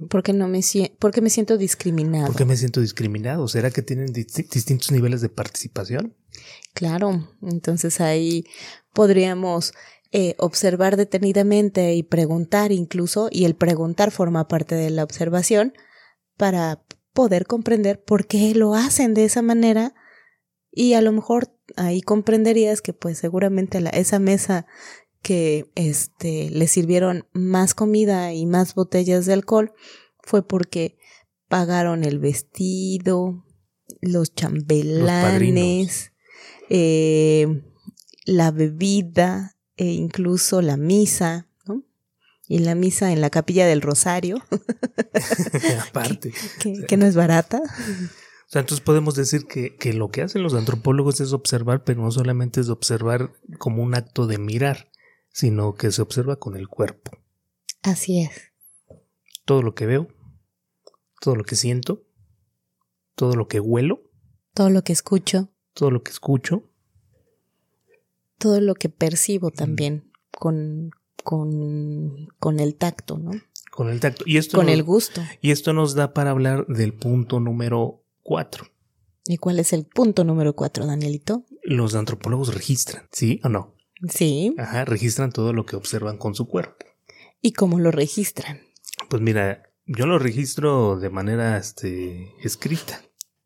Porque 0.09 0.33
no 0.33 0.47
me 0.47 0.61
porque 0.99 1.21
me 1.21 1.29
siento 1.29 1.57
discriminado. 1.57 2.27
Porque 2.27 2.45
me 2.45 2.57
siento 2.57 2.81
discriminado. 2.81 3.47
¿Será 3.47 3.71
que 3.71 3.81
tienen 3.81 4.13
distintos 4.13 4.91
niveles 4.91 5.21
de 5.21 5.29
participación? 5.29 6.15
Claro, 6.73 7.29
entonces 7.41 8.01
ahí 8.01 8.45
podríamos 8.93 9.73
eh, 10.11 10.35
observar 10.39 10.97
detenidamente 10.97 11.93
y 11.93 12.03
preguntar 12.03 12.71
incluso, 12.71 13.29
y 13.31 13.45
el 13.45 13.55
preguntar 13.55 14.11
forma 14.11 14.47
parte 14.47 14.75
de 14.75 14.89
la 14.89 15.03
observación 15.03 15.73
para 16.37 16.83
poder 17.13 17.45
comprender 17.45 18.03
por 18.03 18.27
qué 18.27 18.53
lo 18.55 18.73
hacen 18.73 19.13
de 19.13 19.25
esa 19.25 19.41
manera 19.41 19.93
y 20.71 20.93
a 20.93 21.01
lo 21.01 21.11
mejor 21.11 21.53
ahí 21.75 22.01
comprenderías 22.01 22.81
que 22.81 22.93
pues 22.93 23.17
seguramente 23.17 23.81
la, 23.81 23.89
esa 23.89 24.19
mesa 24.19 24.65
que 25.21 25.71
este 25.75 26.49
le 26.49 26.67
sirvieron 26.67 27.27
más 27.33 27.73
comida 27.73 28.33
y 28.33 28.45
más 28.45 28.73
botellas 28.73 29.25
de 29.25 29.33
alcohol 29.33 29.73
fue 30.23 30.47
porque 30.47 30.97
pagaron 31.47 32.03
el 32.03 32.19
vestido, 32.19 33.45
los 33.99 34.33
chambelanes, 34.33 36.13
eh, 36.69 37.61
la 38.25 38.51
bebida 38.51 39.57
e 39.75 39.85
incluso 39.87 40.61
la 40.61 40.77
misa, 40.77 41.49
¿no? 41.65 41.83
Y 42.47 42.59
la 42.59 42.75
misa 42.75 43.11
en 43.11 43.21
la 43.21 43.29
capilla 43.29 43.65
del 43.67 43.81
Rosario. 43.81 44.41
Aparte. 45.89 46.33
Que, 46.87 46.97
no 46.97 47.05
es 47.05 47.15
barata. 47.15 47.61
O 47.61 48.49
sea, 48.51 48.61
entonces 48.61 48.81
podemos 48.81 49.15
decir 49.15 49.45
que, 49.45 49.75
que 49.75 49.93
lo 49.93 50.09
que 50.09 50.21
hacen 50.21 50.43
los 50.43 50.53
antropólogos 50.53 51.19
es 51.21 51.33
observar, 51.33 51.83
pero 51.83 52.01
no 52.01 52.11
solamente 52.11 52.61
es 52.61 52.69
observar 52.69 53.33
como 53.57 53.83
un 53.83 53.95
acto 53.95 54.27
de 54.27 54.37
mirar, 54.37 54.90
sino 55.31 55.75
que 55.75 55.91
se 55.91 56.01
observa 56.01 56.37
con 56.37 56.55
el 56.55 56.67
cuerpo. 56.67 57.11
Así 57.83 58.21
es. 58.21 58.51
Todo 59.45 59.61
lo 59.61 59.73
que 59.73 59.85
veo, 59.85 60.07
todo 61.19 61.35
lo 61.35 61.43
que 61.43 61.55
siento, 61.55 62.03
todo 63.15 63.35
lo 63.35 63.47
que 63.47 63.59
huelo. 63.59 64.03
Todo 64.53 64.69
lo 64.69 64.83
que 64.83 64.93
escucho 64.93 65.51
todo 65.73 65.91
lo 65.91 66.03
que 66.03 66.11
escucho. 66.11 66.63
Todo 68.37 68.59
lo 68.59 68.75
que 68.75 68.89
percibo 68.89 69.51
también 69.51 70.11
con, 70.31 70.91
con, 71.23 72.27
con 72.39 72.59
el 72.59 72.75
tacto, 72.75 73.17
¿no? 73.17 73.31
Con 73.71 73.89
el 73.89 73.99
tacto. 73.99 74.23
Y 74.25 74.37
esto 74.37 74.57
con 74.57 74.69
el 74.69 74.83
gusto. 74.83 75.21
Y 75.41 75.51
esto 75.51 75.73
nos 75.73 75.93
da 75.93 76.13
para 76.13 76.31
hablar 76.31 76.65
del 76.67 76.93
punto 76.93 77.39
número 77.39 78.03
cuatro. 78.23 78.65
¿Y 79.25 79.37
cuál 79.37 79.59
es 79.59 79.73
el 79.73 79.85
punto 79.85 80.23
número 80.23 80.55
cuatro, 80.55 80.87
Danielito? 80.87 81.45
Los 81.63 81.93
antropólogos 81.93 82.53
registran, 82.53 83.07
¿sí 83.11 83.39
o 83.43 83.49
no? 83.49 83.75
Sí. 84.09 84.55
Ajá, 84.57 84.85
registran 84.85 85.31
todo 85.31 85.53
lo 85.53 85.65
que 85.65 85.75
observan 85.75 86.17
con 86.17 86.35
su 86.35 86.47
cuerpo. 86.47 86.85
¿Y 87.41 87.53
cómo 87.53 87.79
lo 87.79 87.91
registran? 87.91 88.61
Pues 89.09 89.21
mira, 89.21 89.63
yo 89.85 90.05
lo 90.05 90.19
registro 90.19 90.99
de 90.99 91.09
manera 91.09 91.57
este, 91.57 92.33
escrita. 92.43 93.01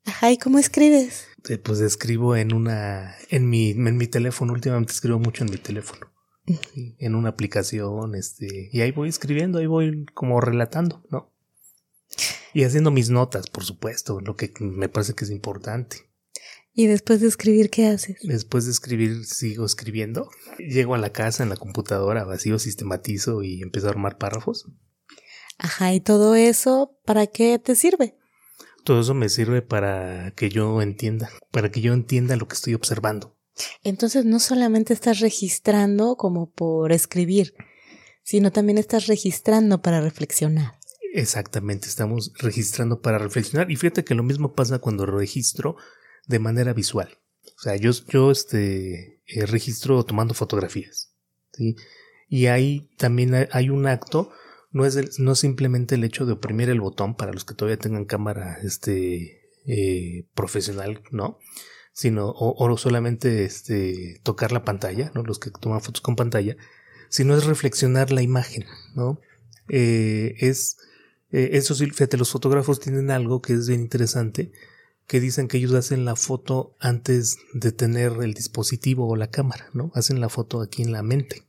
Ajá, 0.05 0.31
¿y 0.31 0.37
cómo 0.37 0.59
escribes? 0.59 1.27
Eh, 1.49 1.57
pues 1.57 1.79
escribo 1.79 2.35
en 2.35 2.53
una, 2.53 3.15
en 3.29 3.49
mi, 3.49 3.71
en 3.71 3.97
mi 3.97 4.07
teléfono, 4.07 4.53
últimamente 4.53 4.93
escribo 4.93 5.19
mucho 5.19 5.43
en 5.43 5.51
mi 5.51 5.57
teléfono. 5.57 6.11
en 6.99 7.15
una 7.15 7.29
aplicación, 7.29 8.15
este, 8.15 8.69
y 8.71 8.81
ahí 8.81 8.91
voy 8.91 9.09
escribiendo, 9.09 9.59
ahí 9.59 9.65
voy 9.65 10.05
como 10.13 10.39
relatando, 10.41 11.03
¿no? 11.09 11.33
Y 12.53 12.63
haciendo 12.63 12.91
mis 12.91 13.09
notas, 13.09 13.49
por 13.49 13.65
supuesto, 13.65 14.21
lo 14.21 14.35
que 14.35 14.53
me 14.59 14.87
parece 14.87 15.13
que 15.13 15.25
es 15.25 15.31
importante. 15.31 16.04
¿Y 16.77 16.87
después 16.87 17.21
de 17.21 17.27
escribir 17.27 17.69
qué 17.69 17.87
haces? 17.87 18.17
Después 18.21 18.65
de 18.65 18.71
escribir 18.71 19.23
sigo 19.25 19.65
escribiendo. 19.65 20.29
Llego 20.57 20.93
a 20.93 20.97
la 20.97 21.13
casa 21.13 21.41
en 21.41 21.49
la 21.49 21.55
computadora, 21.55 22.25
vacío, 22.25 22.59
sistematizo 22.59 23.43
y 23.43 23.61
empiezo 23.61 23.87
a 23.87 23.91
armar 23.91 24.17
párrafos. 24.17 24.65
Ajá, 25.57 25.93
¿y 25.93 26.01
todo 26.01 26.35
eso 26.35 26.99
para 27.05 27.27
qué 27.27 27.59
te 27.59 27.75
sirve? 27.75 28.17
Todo 28.83 28.99
eso 28.99 29.13
me 29.13 29.29
sirve 29.29 29.61
para 29.61 30.31
que 30.35 30.49
yo 30.49 30.81
entienda, 30.81 31.29
para 31.49 31.71
que 31.71 31.79
yo 31.79 31.93
entienda 31.93 32.35
lo 32.35 32.49
que 32.49 32.55
estoy 32.55 32.73
observando. 32.73 33.37
Entonces 33.81 34.25
no 34.25 34.41
solamente 34.41 34.93
estás 34.93 35.21
registrando 35.21 36.17
como 36.17 36.51
por 36.51 36.91
escribir, 36.91 37.53
sino 38.23 38.51
también 38.51 38.77
estás 38.77 39.07
registrando 39.07 39.81
para 39.81 40.01
reflexionar. 40.01 40.73
Exactamente, 41.13 41.87
estamos 41.87 42.33
registrando 42.37 43.01
para 43.01 43.17
reflexionar. 43.17 43.71
Y 43.71 43.77
fíjate 43.77 44.03
que 44.03 44.13
lo 44.13 44.23
mismo 44.23 44.53
pasa 44.53 44.79
cuando 44.79 45.05
registro 45.05 45.77
de 46.27 46.39
manera 46.39 46.73
visual. 46.73 47.09
O 47.57 47.61
sea, 47.61 47.75
yo, 47.75 47.91
yo 48.09 48.31
este, 48.31 49.21
eh, 49.25 49.45
registro 49.45 50.03
tomando 50.03 50.33
fotografías. 50.33 51.13
¿sí? 51.53 51.75
Y 52.27 52.47
ahí 52.47 52.89
también 52.97 53.47
hay 53.51 53.69
un 53.69 53.87
acto 53.87 54.31
no 54.75 54.85
es, 54.85 55.19
no 55.19 55.35
simplemente 55.35 55.95
el 55.95 56.03
hecho 56.03 56.25
de 56.25 56.33
oprimir 56.33 56.69
el 56.69 56.81
botón 56.81 57.15
para 57.15 57.31
los 57.31 57.45
que 57.45 57.53
todavía 57.53 57.79
tengan 57.79 58.03
cámara 58.03 58.57
este, 58.61 59.41
eh, 59.65 60.27
profesional, 60.33 61.01
¿no? 61.11 61.39
Sino, 61.93 62.33
o, 62.35 62.77
solamente 62.77 63.45
este, 63.45 64.19
tocar 64.23 64.51
la 64.51 64.65
pantalla, 64.65 65.13
¿no? 65.15 65.23
Los 65.23 65.39
que 65.39 65.49
toman 65.49 65.79
fotos 65.79 66.01
con 66.01 66.17
pantalla, 66.17 66.57
sino 67.07 67.37
es 67.37 67.45
reflexionar 67.45 68.11
la 68.11 68.21
imagen, 68.21 68.65
¿no? 68.95 69.21
Eh, 69.69 70.35
es, 70.39 70.75
eso 71.31 71.73
sí, 71.73 71.85
fíjate, 71.85 72.17
los 72.17 72.33
fotógrafos 72.33 72.81
tienen 72.81 73.11
algo 73.11 73.41
que 73.41 73.53
es 73.53 73.69
bien 73.69 73.79
interesante, 73.79 74.51
que 75.07 75.19
dicen 75.19 75.47
que 75.47 75.57
ellos 75.57 75.73
hacen 75.73 76.05
la 76.05 76.15
foto 76.15 76.75
antes 76.79 77.37
de 77.53 77.71
tener 77.71 78.13
el 78.21 78.33
dispositivo 78.33 79.07
o 79.07 79.15
la 79.15 79.29
cámara, 79.29 79.69
¿no? 79.73 79.91
Hacen 79.93 80.19
la 80.19 80.29
foto 80.29 80.61
aquí 80.61 80.81
en 80.81 80.91
la 80.91 81.03
mente. 81.03 81.43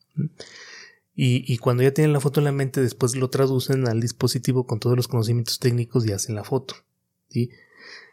Y, 1.18 1.56
cuando 1.58 1.82
ya 1.82 1.94
tienen 1.94 2.12
la 2.12 2.20
foto 2.20 2.40
en 2.40 2.44
la 2.44 2.52
mente, 2.52 2.82
después 2.82 3.16
lo 3.16 3.30
traducen 3.30 3.88
al 3.88 4.00
dispositivo 4.00 4.66
con 4.66 4.80
todos 4.80 4.96
los 4.96 5.08
conocimientos 5.08 5.58
técnicos 5.58 6.06
y 6.06 6.12
hacen 6.12 6.34
la 6.34 6.44
foto. 6.44 6.74
¿sí? 7.30 7.50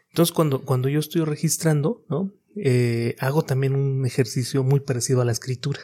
Entonces, 0.08 0.32
cuando, 0.32 0.64
cuando 0.64 0.88
yo 0.88 1.00
estoy 1.00 1.22
registrando, 1.22 2.02
¿no? 2.08 2.32
Eh, 2.56 3.16
hago 3.18 3.42
también 3.42 3.74
un 3.74 4.06
ejercicio 4.06 4.62
muy 4.62 4.80
parecido 4.80 5.20
a 5.20 5.24
la 5.24 5.32
escritura, 5.32 5.80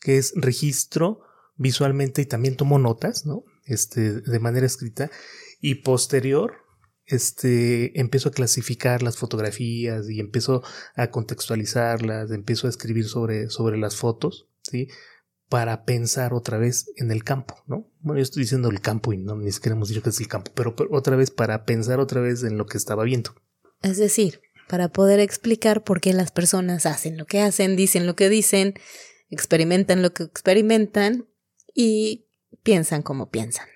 que 0.00 0.16
es 0.16 0.32
registro 0.36 1.20
visualmente 1.56 2.22
y 2.22 2.26
también 2.26 2.56
tomo 2.56 2.78
notas, 2.78 3.26
¿no? 3.26 3.44
Este, 3.66 4.20
de 4.20 4.38
manera 4.38 4.64
escrita. 4.64 5.10
Y 5.60 5.76
posterior, 5.76 6.63
este, 7.06 7.98
empiezo 8.00 8.30
a 8.30 8.32
clasificar 8.32 9.02
las 9.02 9.16
fotografías 9.16 10.08
y 10.08 10.20
empiezo 10.20 10.62
a 10.94 11.08
contextualizarlas, 11.08 12.30
empiezo 12.30 12.66
a 12.66 12.70
escribir 12.70 13.06
sobre, 13.06 13.50
sobre 13.50 13.76
las 13.76 13.96
fotos, 13.96 14.48
¿sí? 14.62 14.88
para 15.48 15.84
pensar 15.84 16.34
otra 16.34 16.58
vez 16.58 16.90
en 16.96 17.10
el 17.10 17.22
campo, 17.22 17.62
¿no? 17.66 17.90
Bueno, 18.00 18.18
yo 18.18 18.22
estoy 18.22 18.42
diciendo 18.42 18.70
el 18.70 18.80
campo 18.80 19.12
y 19.12 19.18
no 19.18 19.36
ni 19.36 19.52
siquiera 19.52 19.76
hemos 19.76 19.88
dicho 19.88 20.02
que 20.02 20.10
es 20.10 20.20
el 20.20 20.28
campo, 20.28 20.50
pero, 20.54 20.74
pero 20.74 20.90
otra 20.92 21.16
vez 21.16 21.30
para 21.30 21.64
pensar 21.64 22.00
otra 22.00 22.20
vez 22.20 22.42
en 22.42 22.58
lo 22.58 22.66
que 22.66 22.78
estaba 22.78 23.04
viendo. 23.04 23.34
Es 23.82 23.98
decir, 23.98 24.40
para 24.68 24.88
poder 24.88 25.20
explicar 25.20 25.84
por 25.84 26.00
qué 26.00 26.12
las 26.12 26.32
personas 26.32 26.86
hacen 26.86 27.18
lo 27.18 27.26
que 27.26 27.40
hacen, 27.40 27.76
dicen 27.76 28.06
lo 28.06 28.16
que 28.16 28.28
dicen, 28.28 28.74
experimentan 29.30 30.02
lo 30.02 30.12
que 30.12 30.22
experimentan 30.22 31.28
y 31.74 32.26
piensan 32.62 33.02
como 33.02 33.30
piensan. 33.30 33.66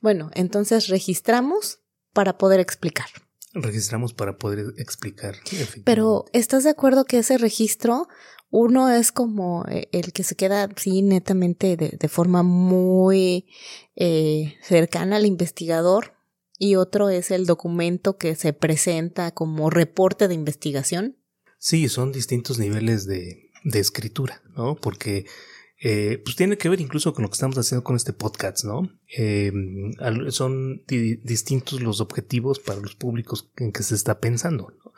Bueno, 0.00 0.30
entonces 0.34 0.88
registramos 0.88 1.80
para 2.12 2.38
poder 2.38 2.60
explicar. 2.60 3.06
Registramos 3.54 4.12
para 4.12 4.36
poder 4.36 4.74
explicar. 4.76 5.36
Pero 5.84 6.26
¿estás 6.32 6.64
de 6.64 6.70
acuerdo 6.70 7.04
que 7.04 7.18
ese 7.18 7.38
registro, 7.38 8.08
uno 8.50 8.90
es 8.90 9.10
como 9.12 9.64
eh, 9.68 9.88
el 9.92 10.12
que 10.12 10.22
se 10.22 10.36
queda, 10.36 10.68
sí, 10.76 11.02
netamente 11.02 11.76
de, 11.76 12.08
forma 12.08 12.42
muy 12.42 13.46
eh, 13.96 14.56
cercana 14.62 15.16
al 15.16 15.26
investigador 15.26 16.14
y 16.58 16.74
otro 16.74 17.08
es 17.08 17.30
el 17.30 17.46
documento 17.46 18.18
que 18.18 18.34
se 18.34 18.52
presenta 18.52 19.30
como 19.32 19.70
reporte 19.70 20.28
de 20.28 20.34
investigación? 20.34 21.16
Sí, 21.58 21.88
son 21.88 22.12
distintos 22.12 22.58
niveles 22.58 23.06
de, 23.06 23.50
de 23.64 23.78
escritura, 23.78 24.42
¿no? 24.56 24.76
Porque 24.76 25.26
eh, 25.80 26.20
pues 26.24 26.34
tiene 26.34 26.58
que 26.58 26.68
ver 26.68 26.80
incluso 26.80 27.12
con 27.12 27.22
lo 27.22 27.28
que 27.28 27.34
estamos 27.34 27.56
haciendo 27.56 27.84
con 27.84 27.94
este 27.94 28.12
podcast, 28.12 28.64
¿no? 28.64 28.90
Eh, 29.16 29.52
son 30.30 30.84
distintos 30.86 31.80
los 31.80 32.00
objetivos 32.00 32.58
para 32.58 32.80
los 32.80 32.96
públicos 32.96 33.52
en 33.56 33.72
que 33.72 33.84
se 33.84 33.94
está 33.94 34.18
pensando, 34.18 34.72
¿no? 34.84 34.92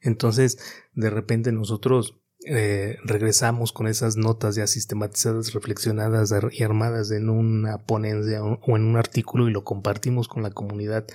Entonces, 0.00 0.58
de 0.94 1.10
repente 1.10 1.52
nosotros 1.52 2.20
eh, 2.46 2.96
regresamos 3.04 3.72
con 3.72 3.86
esas 3.86 4.16
notas 4.16 4.54
ya 4.54 4.66
sistematizadas, 4.66 5.52
reflexionadas 5.52 6.32
y 6.52 6.62
armadas 6.62 7.10
en 7.10 7.28
una 7.28 7.78
ponencia 7.78 8.42
o 8.42 8.76
en 8.76 8.84
un 8.84 8.96
artículo 8.96 9.48
y 9.48 9.52
lo 9.52 9.64
compartimos 9.64 10.28
con 10.28 10.42
la 10.42 10.50
comunidad 10.50 11.06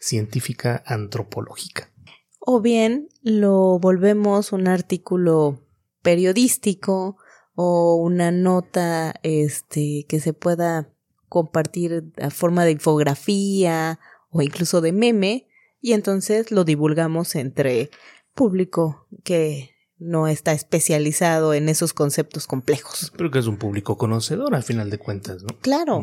científica 0.00 0.82
antropológica. 0.86 1.92
O 2.40 2.60
bien 2.60 3.08
lo 3.22 3.78
volvemos 3.78 4.52
un 4.52 4.66
artículo 4.66 5.60
periodístico 6.02 7.16
o 7.54 7.96
una 7.96 8.30
nota 8.30 9.14
este, 9.22 10.06
que 10.08 10.20
se 10.20 10.32
pueda 10.32 10.88
compartir 11.28 12.12
a 12.20 12.30
forma 12.30 12.64
de 12.64 12.72
infografía 12.72 13.98
o 14.30 14.42
incluso 14.42 14.80
de 14.80 14.92
meme 14.92 15.46
y 15.80 15.92
entonces 15.92 16.50
lo 16.50 16.64
divulgamos 16.64 17.34
entre 17.34 17.90
público 18.34 19.06
que 19.24 19.70
no 19.98 20.26
está 20.26 20.52
especializado 20.52 21.54
en 21.54 21.68
esos 21.68 21.92
conceptos 21.92 22.46
complejos. 22.46 23.12
Pero 23.16 23.30
que 23.30 23.38
es 23.38 23.46
un 23.46 23.56
público 23.56 23.96
conocedor 23.96 24.54
al 24.54 24.62
final 24.62 24.90
de 24.90 24.98
cuentas, 24.98 25.42
¿no? 25.42 25.56
Claro. 25.60 26.02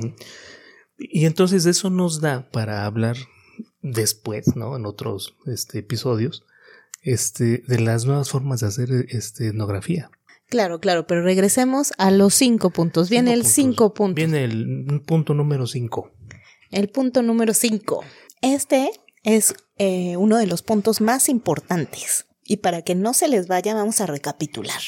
Y 0.97 1.25
entonces 1.25 1.65
eso 1.65 1.89
nos 1.89 2.21
da 2.21 2.49
para 2.51 2.85
hablar 2.85 3.17
después, 3.81 4.55
¿no? 4.55 4.75
En 4.75 4.85
otros 4.85 5.35
este, 5.45 5.79
episodios, 5.79 6.45
este, 7.01 7.63
de 7.67 7.79
las 7.79 8.05
nuevas 8.05 8.29
formas 8.29 8.61
de 8.61 8.67
hacer 8.67 8.89
este, 9.09 9.47
etnografía. 9.47 10.11
Claro, 10.49 10.79
claro, 10.79 11.05
pero 11.05 11.21
regresemos 11.21 11.93
a 11.97 12.09
los 12.09 12.33
cinco 12.33 12.71
puntos. 12.71 13.09
Viene 13.09 13.33
el 13.33 13.45
cinco 13.45 13.93
puntos. 13.93 14.15
Viene 14.15 14.43
el 14.43 15.01
punto 15.05 15.35
número 15.35 15.67
cinco. 15.67 16.11
El 16.71 16.89
punto 16.89 17.21
número 17.21 17.53
cinco. 17.53 18.03
Este 18.41 18.89
es 19.23 19.53
eh, 19.77 20.17
uno 20.17 20.37
de 20.37 20.47
los 20.47 20.63
puntos 20.63 21.01
más 21.01 21.29
importantes. 21.29 22.25
Y 22.43 22.57
para 22.57 22.81
que 22.81 22.95
no 22.95 23.13
se 23.13 23.27
les 23.27 23.47
vaya, 23.47 23.75
vamos 23.75 24.01
a 24.01 24.07
recapitular, 24.07 24.81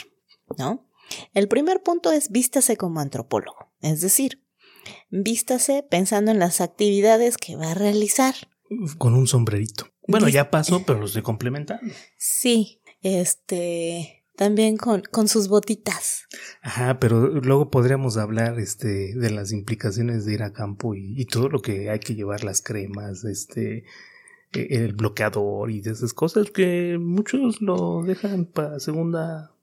¿no? 0.57 0.89
El 1.33 1.47
primer 1.47 1.83
punto 1.83 2.11
es 2.11 2.31
vístase 2.31 2.75
como 2.75 2.99
antropólogo. 2.99 3.71
Es 3.81 4.01
decir, 4.01 4.43
vístase 5.11 5.83
pensando 5.83 6.31
en 6.31 6.39
las 6.39 6.59
actividades 6.59 7.37
que 7.37 7.55
va 7.55 7.71
a 7.71 7.75
realizar. 7.75 8.33
Con 8.97 9.13
un 9.13 9.27
sombrerito. 9.27 9.87
Bueno, 10.07 10.27
ya 10.27 10.49
pasó, 10.49 10.83
pero 10.85 10.99
lo 10.99 11.05
estoy 11.05 11.21
complementando. 11.21 11.93
Sí, 12.17 12.81
este 13.01 14.20
también 14.35 14.77
con, 14.77 15.01
con 15.01 15.27
sus 15.27 15.47
botitas. 15.47 16.25
Ajá, 16.61 16.99
pero 16.99 17.27
luego 17.27 17.69
podríamos 17.69 18.17
hablar 18.17 18.59
este, 18.59 19.13
de 19.15 19.29
las 19.31 19.51
implicaciones 19.51 20.25
de 20.25 20.33
ir 20.33 20.43
a 20.43 20.53
campo 20.53 20.95
y, 20.95 21.25
todo 21.25 21.49
lo 21.49 21.61
que 21.61 21.89
hay 21.89 21.99
que 21.99 22.15
llevar, 22.15 22.43
las 22.43 22.61
cremas, 22.61 23.23
este, 23.23 23.85
e, 24.53 24.67
el 24.69 24.93
bloqueador 24.93 25.71
y 25.71 25.81
de 25.81 25.91
esas 25.91 26.13
cosas 26.13 26.51
que 26.51 26.97
muchos 26.99 27.61
lo 27.61 28.03
dejan 28.03 28.45
para 28.45 28.79
segunda 28.79 29.53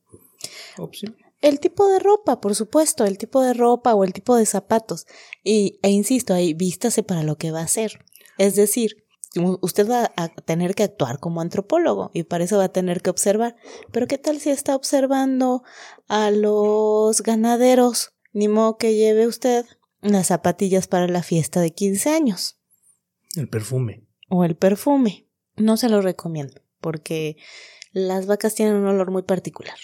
opción. 0.77 1.17
El 1.41 1.61
tipo 1.61 1.87
de 1.87 2.01
ropa, 2.01 2.41
por 2.41 2.55
supuesto, 2.57 3.05
el 3.05 3.17
tipo 3.17 3.43
de 3.43 3.55
ropa 3.55 3.95
o 3.95 4.03
el 4.03 4.13
tipo 4.13 4.35
de 4.37 4.45
zapatos. 4.45 5.07
Y, 5.45 5.79
e 5.83 5.91
insisto, 5.91 6.35
ahí 6.35 6.53
vístase 6.53 7.05
para 7.05 7.23
lo 7.23 7.37
que 7.37 7.53
va 7.53 7.61
a 7.61 7.65
hacer. 7.65 8.05
Es 8.39 8.57
decir, 8.57 9.05
usted 9.61 9.91
va 9.91 10.13
a 10.17 10.29
tener 10.29 10.75
que 10.75 10.83
actuar 10.83 11.19
como 11.19 11.41
antropólogo 11.41 12.11
y 12.15 12.25
para 12.25 12.45
eso 12.45 12.59
va 12.59 12.65
a 12.65 12.73
tener 12.73 13.03
que 13.03 13.11
observar. 13.11 13.57
Pero 13.93 14.07
¿qué 14.07 14.19
tal 14.19 14.41
si 14.41 14.51
está 14.51 14.75
observando 14.77 15.63
a 16.09 16.31
los 16.31 17.23
ganaderos? 17.23 18.13
Ni 18.33 18.49
modo 18.49 18.77
que 18.77 18.95
lleve 18.95 19.27
usted 19.27 19.67
las 20.01 20.29
zapatillas 20.29 20.87
para 20.87 21.09
la 21.09 21.23
fiesta 21.23 21.61
de 21.61 21.73
15 21.73 22.11
años. 22.11 22.59
El 23.37 23.49
perfume. 23.49 24.07
O 24.29 24.45
el 24.45 24.57
perfume. 24.57 25.27
No 25.57 25.77
se 25.77 25.89
lo 25.89 26.01
recomiendo 26.01 26.61
porque 26.81 27.37
las 27.93 28.27
vacas 28.27 28.55
tienen 28.55 28.77
un 28.77 28.87
olor 28.87 29.11
muy 29.11 29.23
particular. 29.23 29.77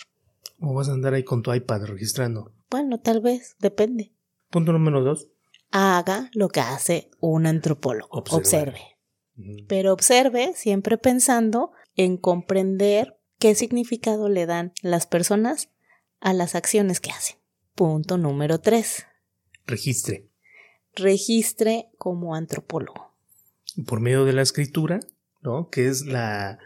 ¿O 0.61 0.73
vas 0.75 0.89
a 0.89 0.93
andar 0.93 1.15
ahí 1.15 1.25
con 1.25 1.43
tu 1.43 1.53
iPad 1.53 1.83
registrando? 1.85 2.53
Bueno, 2.71 3.01
tal 3.01 3.21
vez, 3.21 3.57
depende. 3.59 4.13
Punto 4.51 4.73
número 4.73 5.03
dos. 5.03 5.29
Haga 5.71 6.31
lo 6.33 6.49
que 6.49 6.61
hace 6.61 7.11
un 7.19 7.47
antropólogo. 7.47 8.23
Observe 8.31 8.94
pero 9.69 9.93
observe 9.93 10.53
siempre 10.55 10.99
pensando 10.99 11.73
en 11.97 12.17
comprender 12.17 13.19
qué 13.39 13.55
significado 13.55 14.29
le 14.29 14.47
dan 14.47 14.73
las 14.83 15.07
personas 15.07 15.71
a 16.21 16.33
las 16.33 16.55
acciones 16.55 17.01
que 17.01 17.11
hacen. 17.11 17.37
Punto 17.75 18.19
número 18.19 18.61
tres. 18.61 19.07
Registre. 19.67 20.29
Registre 20.95 21.89
como 21.99 22.35
antropólogo. 22.35 23.13
Por 23.87 24.01
medio 24.01 24.25
de 24.25 24.33
la 24.33 24.43
escritura, 24.43 25.01
¿no? 25.43 25.69
Que 25.69 25.89
es 25.89 26.07
la, 26.07 26.59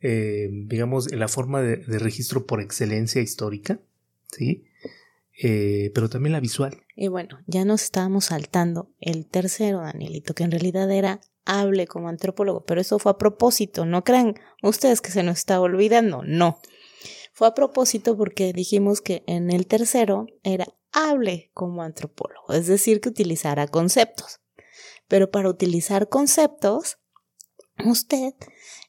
eh, 0.00 0.48
digamos, 0.50 1.10
la 1.12 1.26
forma 1.26 1.60
de, 1.60 1.76
registro 1.98 2.46
por 2.46 2.60
excelencia 2.60 3.20
histórica, 3.20 3.80
¿sí? 4.30 4.64
Eh, 5.42 5.90
pero 5.94 6.08
también 6.08 6.32
la 6.32 6.40
visual. 6.40 6.82
Y 6.94 7.08
bueno, 7.08 7.38
ya 7.46 7.64
nos 7.64 7.82
estábamos 7.82 8.26
saltando 8.26 8.90
el 9.00 9.26
tercero, 9.26 9.80
Danielito, 9.80 10.34
que 10.34 10.44
en 10.44 10.52
realidad 10.52 10.90
era 10.90 11.20
hable 11.48 11.86
como 11.86 12.08
antropólogo, 12.08 12.64
pero 12.64 12.80
eso 12.80 12.98
fue 12.98 13.10
a 13.10 13.18
propósito, 13.18 13.86
no 13.86 14.04
crean 14.04 14.34
ustedes 14.62 15.00
que 15.00 15.10
se 15.10 15.22
nos 15.22 15.38
está 15.38 15.60
olvidando, 15.60 16.22
no. 16.22 16.60
Fue 17.32 17.48
a 17.48 17.54
propósito 17.54 18.16
porque 18.16 18.52
dijimos 18.52 19.00
que 19.00 19.24
en 19.26 19.50
el 19.50 19.66
tercero 19.66 20.26
era 20.42 20.66
hable 20.92 21.50
como 21.54 21.82
antropólogo, 21.82 22.52
es 22.52 22.66
decir, 22.66 23.00
que 23.00 23.08
utilizara 23.08 23.66
conceptos. 23.66 24.40
Pero 25.08 25.30
para 25.30 25.48
utilizar 25.48 26.10
conceptos, 26.10 26.98
usted 27.82 28.34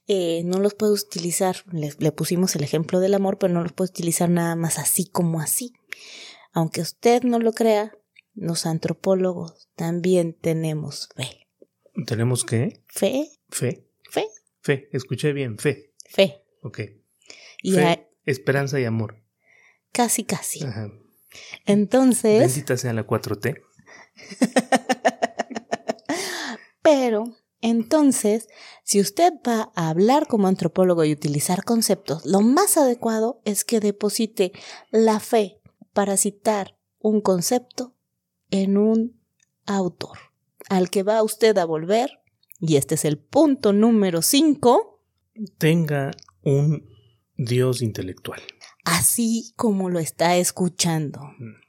eh, 0.08 0.42
no 0.44 0.60
los 0.60 0.74
puede 0.74 0.94
utilizar, 0.94 1.58
le, 1.72 1.94
le 1.98 2.12
pusimos 2.12 2.56
el 2.58 2.64
ejemplo 2.64 3.00
del 3.00 3.14
amor, 3.14 3.38
pero 3.38 3.54
no 3.54 3.64
los 3.64 3.72
puede 3.72 3.92
utilizar 3.92 4.30
nada 4.30 4.58
más 4.58 4.80
así 4.80 5.08
como 5.08 5.40
así. 5.40 5.74
Aunque 6.52 6.82
usted 6.82 7.24
no 7.24 7.40
lo 7.40 7.54
crea, 7.54 7.94
los 8.34 8.66
antropólogos 8.66 9.70
también 9.76 10.34
tenemos 10.34 11.08
fe. 11.16 11.49
¿Tenemos 12.06 12.46
qué? 12.46 12.84
Fe. 12.88 13.30
Fe. 13.50 13.88
Fe. 14.10 14.28
Fe. 14.62 14.90
Escuché 14.92 15.34
bien. 15.34 15.58
Fe. 15.58 15.94
Fe. 16.06 16.44
Ok. 16.62 16.80
Y 17.64 17.74
Fe, 17.74 18.08
esperanza 18.26 18.80
y 18.80 18.86
amor. 18.86 19.22
Casi, 19.92 20.24
casi. 20.24 20.64
Ajá. 20.64 20.92
Entonces. 21.66 22.40
Bendita 22.40 22.78
sea 22.78 22.94
la 22.94 23.06
4T. 23.06 23.62
Pero, 26.82 27.36
entonces, 27.62 28.48
si 28.84 29.00
usted 29.00 29.34
va 29.48 29.72
a 29.76 29.90
hablar 29.90 30.28
como 30.28 30.48
antropólogo 30.48 31.04
y 31.04 31.12
utilizar 31.12 31.64
conceptos, 31.64 32.26
lo 32.26 32.42
más 32.42 32.78
adecuado 32.78 33.42
es 33.46 33.66
que 33.66 33.80
deposite 33.80 34.52
la 34.92 35.20
fe 35.20 35.62
para 35.94 36.18
citar 36.18 36.78
un 37.00 37.22
concepto 37.22 37.96
en 38.50 38.78
un 38.78 39.22
autor 39.66 40.29
al 40.70 40.90
que 40.90 41.04
va 41.04 41.24
usted 41.24 41.58
a 41.58 41.66
volver, 41.66 42.22
y 42.60 42.78
este 42.78 42.96
es 42.96 43.06
el 43.06 43.18
punto 43.18 43.74
número 43.74 44.22
5, 44.22 45.02
tenga 45.58 46.12
un 46.44 46.88
Dios 47.36 47.82
intelectual. 47.82 48.42
Así 48.86 49.54
como 49.56 49.90
lo 49.90 50.00
está 50.00 50.38
escuchando, 50.38 51.22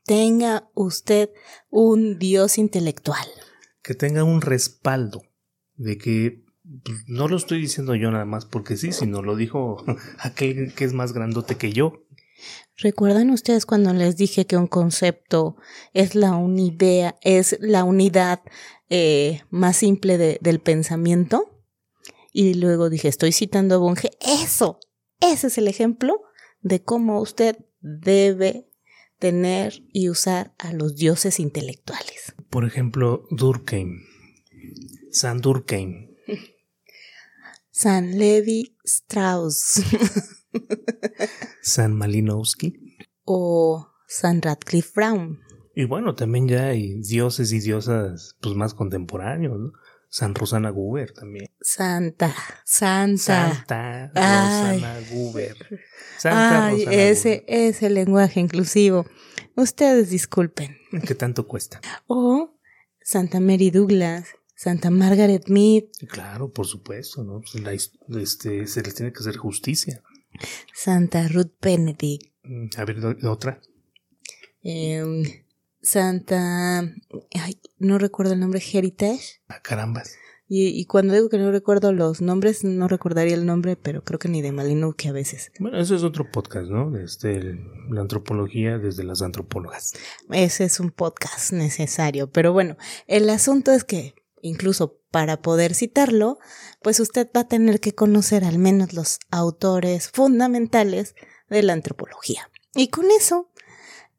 tenga 0.04 0.70
usted 0.74 1.30
un 1.68 2.18
Dios 2.18 2.58
intelectual. 2.58 3.26
Que 3.82 3.94
tenga 3.94 4.24
un 4.24 4.40
respaldo 4.40 5.22
de 5.76 5.98
que 5.98 6.44
pues, 6.84 7.04
no 7.06 7.28
lo 7.28 7.36
estoy 7.36 7.60
diciendo 7.60 7.94
yo 7.94 8.10
nada 8.10 8.24
más 8.24 8.44
porque 8.44 8.76
sí, 8.76 8.92
sino 8.92 9.22
lo 9.22 9.36
dijo 9.36 9.84
aquel 10.18 10.74
que 10.74 10.84
es 10.84 10.92
más 10.92 11.12
grandote 11.12 11.56
que 11.56 11.72
yo. 11.72 12.04
¿Recuerdan 12.76 13.30
ustedes 13.30 13.66
cuando 13.66 13.92
les 13.92 14.16
dije 14.16 14.46
que 14.46 14.56
un 14.56 14.66
concepto 14.66 15.56
es 15.92 16.14
la 16.14 16.32
unidad, 16.32 17.16
es 17.20 17.56
la 17.60 17.84
unidad 17.84 18.40
eh, 18.88 19.42
más 19.50 19.76
simple 19.76 20.38
del 20.40 20.60
pensamiento? 20.60 21.62
Y 22.32 22.54
luego 22.54 22.88
dije, 22.88 23.08
estoy 23.08 23.32
citando 23.32 23.74
a 23.74 23.78
Bunge. 23.78 24.10
Eso, 24.20 24.78
ese 25.20 25.48
es 25.48 25.58
el 25.58 25.68
ejemplo 25.68 26.22
de 26.62 26.82
cómo 26.82 27.20
usted 27.20 27.58
debe 27.80 28.68
tener 29.18 29.82
y 29.92 30.08
usar 30.08 30.54
a 30.58 30.72
los 30.72 30.96
dioses 30.96 31.40
intelectuales. 31.40 32.34
Por 32.48 32.64
ejemplo, 32.64 33.26
Durkheim, 33.30 34.00
San 35.10 35.40
Durkheim. 35.40 36.16
San 37.70 38.18
Levi 38.18 38.76
Strauss. 38.84 39.82
San 41.62 41.94
Malinowski. 41.96 42.96
O 43.24 43.86
San 44.06 44.42
Radcliffe 44.42 44.92
Brown. 44.94 45.40
Y 45.74 45.84
bueno, 45.84 46.14
también 46.14 46.48
ya 46.48 46.66
hay 46.66 47.00
dioses 47.00 47.52
y 47.52 47.60
diosas 47.60 48.36
pues 48.40 48.54
más 48.54 48.74
contemporáneos, 48.74 49.58
¿no? 49.58 49.72
San 50.08 50.34
Rosana 50.34 50.70
Guber 50.70 51.12
también. 51.12 51.46
Santa, 51.60 52.34
Santa. 52.64 53.64
Santa 53.66 54.08
Rosana 54.08 55.00
Guber. 55.12 55.56
Santa 56.18 56.66
Ay, 56.66 56.84
ese, 56.90 57.44
ese 57.46 57.88
lenguaje 57.90 58.40
inclusivo. 58.40 59.06
Ustedes 59.54 60.10
disculpen. 60.10 60.76
¿Qué 61.06 61.14
tanto 61.14 61.46
cuesta? 61.46 61.80
O 62.08 62.58
Santa 63.00 63.38
Mary 63.38 63.70
Douglas, 63.70 64.28
Santa 64.56 64.90
Margaret 64.90 65.48
Mead. 65.48 65.84
Claro, 66.08 66.52
por 66.52 66.66
supuesto, 66.66 67.22
¿no? 67.22 67.40
Pues 67.40 67.92
este, 68.20 68.66
se 68.66 68.82
les 68.82 68.94
tiene 68.94 69.12
que 69.12 69.20
hacer 69.20 69.36
justicia. 69.36 70.02
Santa 70.74 71.28
Ruth 71.28 71.52
Benedict. 71.60 72.32
Mm, 72.44 72.66
a 72.76 72.84
ver, 72.84 73.26
otra. 73.26 73.60
Em, 74.62 75.22
Santa. 75.82 76.80
Ay, 76.80 77.60
no 77.78 77.98
recuerdo 77.98 78.34
el 78.34 78.40
nombre, 78.40 78.60
Heritage. 78.60 79.40
Ah, 79.48 79.60
carambas. 79.62 80.16
Y, 80.52 80.84
cuando 80.86 81.14
digo 81.14 81.28
que 81.28 81.38
no 81.38 81.52
recuerdo 81.52 81.92
los 81.92 82.20
nombres, 82.20 82.64
no 82.64 82.88
recordaría 82.88 83.36
el 83.36 83.46
nombre, 83.46 83.76
pero 83.76 84.02
creo 84.02 84.18
que 84.18 84.28
ni 84.28 84.42
de 84.42 84.50
Malino 84.50 84.94
que 84.94 85.08
a 85.08 85.12
veces. 85.12 85.52
Bueno, 85.60 85.78
eso 85.78 85.94
es 85.94 86.02
otro 86.02 86.28
podcast, 86.28 86.68
¿no? 86.68 86.90
Desde 86.90 87.56
la 87.88 88.00
antropología 88.00 88.76
desde 88.78 89.04
las 89.04 89.22
antropólogas. 89.22 89.94
Ese 90.28 90.64
es 90.64 90.80
un 90.80 90.90
podcast 90.90 91.52
necesario. 91.52 92.32
Pero 92.32 92.52
bueno, 92.52 92.76
el 93.06 93.30
asunto 93.30 93.70
es 93.70 93.84
que 93.84 94.16
incluso 94.42 95.00
para 95.10 95.42
poder 95.42 95.74
citarlo, 95.74 96.38
pues 96.82 97.00
usted 97.00 97.28
va 97.36 97.42
a 97.42 97.48
tener 97.48 97.80
que 97.80 97.94
conocer 97.94 98.44
al 98.44 98.58
menos 98.58 98.92
los 98.92 99.18
autores 99.30 100.08
fundamentales 100.08 101.14
de 101.48 101.62
la 101.62 101.72
antropología. 101.72 102.48
Y 102.74 102.88
con 102.88 103.06
eso, 103.10 103.50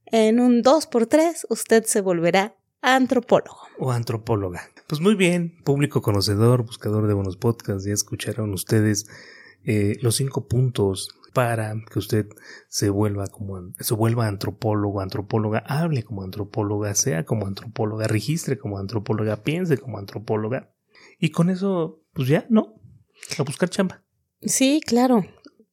en 0.06 0.40
un 0.40 0.64
2x3, 0.64 1.46
usted 1.50 1.86
se 1.86 2.02
volverá 2.02 2.56
antropólogo. 2.82 3.62
O 3.80 3.92
antropóloga. 3.92 4.70
Pues 4.88 5.00
muy 5.00 5.16
bien, 5.16 5.62
público 5.64 6.02
conocedor, 6.02 6.66
buscador 6.66 7.08
de 7.08 7.14
buenos 7.14 7.38
podcasts, 7.38 7.86
ya 7.86 7.94
escucharon 7.94 8.54
ustedes 8.54 9.08
eh, 9.64 9.98
los 10.02 10.16
cinco 10.16 10.48
puntos 10.48 11.16
para 11.34 11.74
que 11.92 12.00
usted 12.00 12.28
se 12.68 12.90
vuelva 12.90 13.28
como 13.28 13.74
se 13.80 13.94
vuelva 13.94 14.28
antropólogo, 14.28 15.02
antropóloga, 15.02 15.60
hable 15.60 16.04
como 16.04 16.24
antropóloga, 16.24 16.94
sea 16.96 17.26
como 17.26 17.48
antropóloga, 17.48 18.08
registre 18.08 18.58
como 18.58 18.78
antropóloga, 18.78 19.38
piense 19.38 19.78
como 19.78 19.98
antropóloga. 19.98 20.74
Y 21.20 21.30
con 21.30 21.50
eso, 21.50 22.04
pues 22.14 22.28
ya, 22.28 22.46
¿no? 22.50 22.76
A 23.38 23.44
buscar 23.44 23.70
chamba. 23.70 24.04
Sí, 24.42 24.82
claro. 24.86 25.26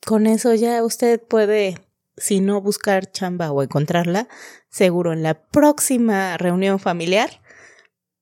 Con 0.07 0.27
eso 0.27 0.55
ya 0.55 0.83
usted 0.85 1.21
puede, 1.21 1.79
si 2.17 2.41
no 2.41 2.61
buscar 2.61 3.11
chamba 3.11 3.51
o 3.51 3.63
encontrarla, 3.63 4.29
seguro 4.71 5.13
en 5.13 5.23
la 5.23 5.43
próxima 5.49 6.37
reunión 6.37 6.79
familiar 6.79 7.43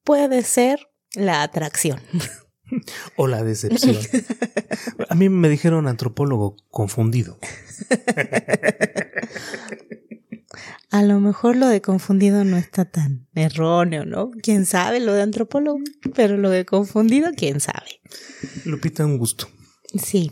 puede 0.05 0.43
ser 0.43 0.89
la 1.15 1.43
atracción. 1.43 2.01
O 3.17 3.27
la 3.27 3.43
decepción. 3.45 3.97
A 5.09 5.15
mí 5.15 5.29
me 5.29 5.49
dijeron 5.49 5.87
antropólogo 5.87 6.57
confundido. 6.71 7.39
A 10.91 11.03
lo 11.03 11.21
mejor 11.21 11.57
lo 11.57 11.69
de 11.69 11.83
confundido 11.83 12.45
no 12.45 12.57
está 12.57 12.85
tan 12.87 13.29
erróneo, 13.35 14.07
¿no? 14.07 14.31
¿Quién 14.43 14.65
sabe 14.67 15.01
lo 15.01 15.13
de 15.13 15.23
antropólogo? 15.23 15.81
Pero 16.15 16.37
lo 16.37 16.49
de 16.51 16.65
confundido, 16.65 17.31
¿quién 17.37 17.61
sabe? 17.61 18.01
Lupita, 18.65 19.05
un 19.05 19.19
gusto. 19.19 19.49
Sí, 20.03 20.31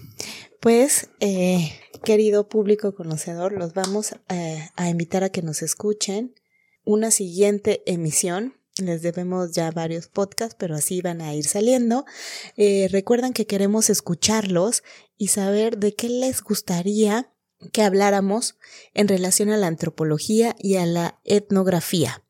pues, 0.60 1.10
eh, 1.20 1.72
querido 2.04 2.48
público 2.48 2.94
conocedor, 2.94 3.52
los 3.52 3.74
vamos 3.74 4.14
eh, 4.28 4.68
a 4.76 4.88
invitar 4.88 5.24
a 5.24 5.28
que 5.28 5.42
nos 5.42 5.62
escuchen 5.62 6.34
una 6.84 7.10
siguiente 7.10 7.82
emisión 7.86 8.54
les 8.78 9.02
debemos 9.02 9.52
ya 9.52 9.70
varios 9.70 10.08
podcasts, 10.08 10.56
pero 10.58 10.74
así 10.74 11.00
van 11.00 11.20
a 11.20 11.34
ir 11.34 11.46
saliendo. 11.46 12.04
Eh, 12.56 12.88
recuerdan 12.90 13.32
que 13.32 13.46
queremos 13.46 13.90
escucharlos 13.90 14.82
y 15.16 15.28
saber 15.28 15.78
de 15.78 15.94
qué 15.94 16.08
les 16.08 16.42
gustaría 16.42 17.30
que 17.72 17.82
habláramos 17.82 18.56
en 18.92 19.08
relación 19.08 19.50
a 19.50 19.56
la 19.56 19.68
antropología 19.68 20.56
y 20.58 20.76
a 20.76 20.87
la 20.87 21.20
etnografía. 21.24 22.22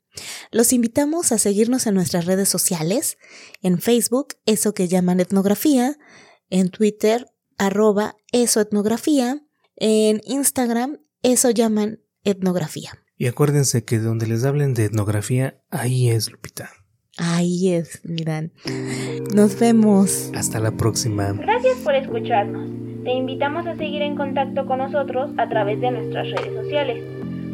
Los 0.52 0.72
invitamos 0.72 1.32
a 1.32 1.38
seguirnos 1.38 1.86
en 1.86 1.94
nuestras 1.94 2.26
redes 2.26 2.48
sociales, 2.48 3.18
en 3.62 3.80
Facebook, 3.80 4.36
eso 4.46 4.74
que 4.74 4.86
llaman 4.86 5.18
etnografía, 5.18 5.98
en 6.50 6.70
Twitter, 6.70 7.32
arroba 7.58 8.16
eso 8.30 8.60
etnografía, 8.60 9.44
en 9.76 10.20
Instagram, 10.24 11.00
eso 11.22 11.50
llaman 11.50 12.00
etnografía. 12.22 13.03
Y 13.16 13.26
acuérdense 13.26 13.84
que 13.84 13.98
donde 13.98 14.26
les 14.26 14.44
hablen 14.44 14.74
de 14.74 14.84
etnografía, 14.84 15.60
ahí 15.70 16.10
es 16.10 16.30
Lupita. 16.30 16.70
Ahí 17.16 17.72
es, 17.72 18.00
miran. 18.04 18.52
Nos 19.34 19.58
vemos. 19.58 20.32
Hasta 20.34 20.58
la 20.58 20.72
próxima. 20.72 21.32
Gracias 21.32 21.76
por 21.78 21.94
escucharnos. 21.94 22.68
Te 23.04 23.12
invitamos 23.12 23.66
a 23.66 23.76
seguir 23.76 24.02
en 24.02 24.16
contacto 24.16 24.66
con 24.66 24.78
nosotros 24.78 25.30
a 25.38 25.48
través 25.48 25.80
de 25.80 25.92
nuestras 25.92 26.28
redes 26.30 26.54
sociales. 26.54 27.04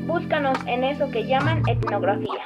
Búscanos 0.06 0.58
en 0.66 0.84
eso 0.84 1.10
que 1.10 1.26
llaman 1.26 1.62
etnografía. 1.68 2.40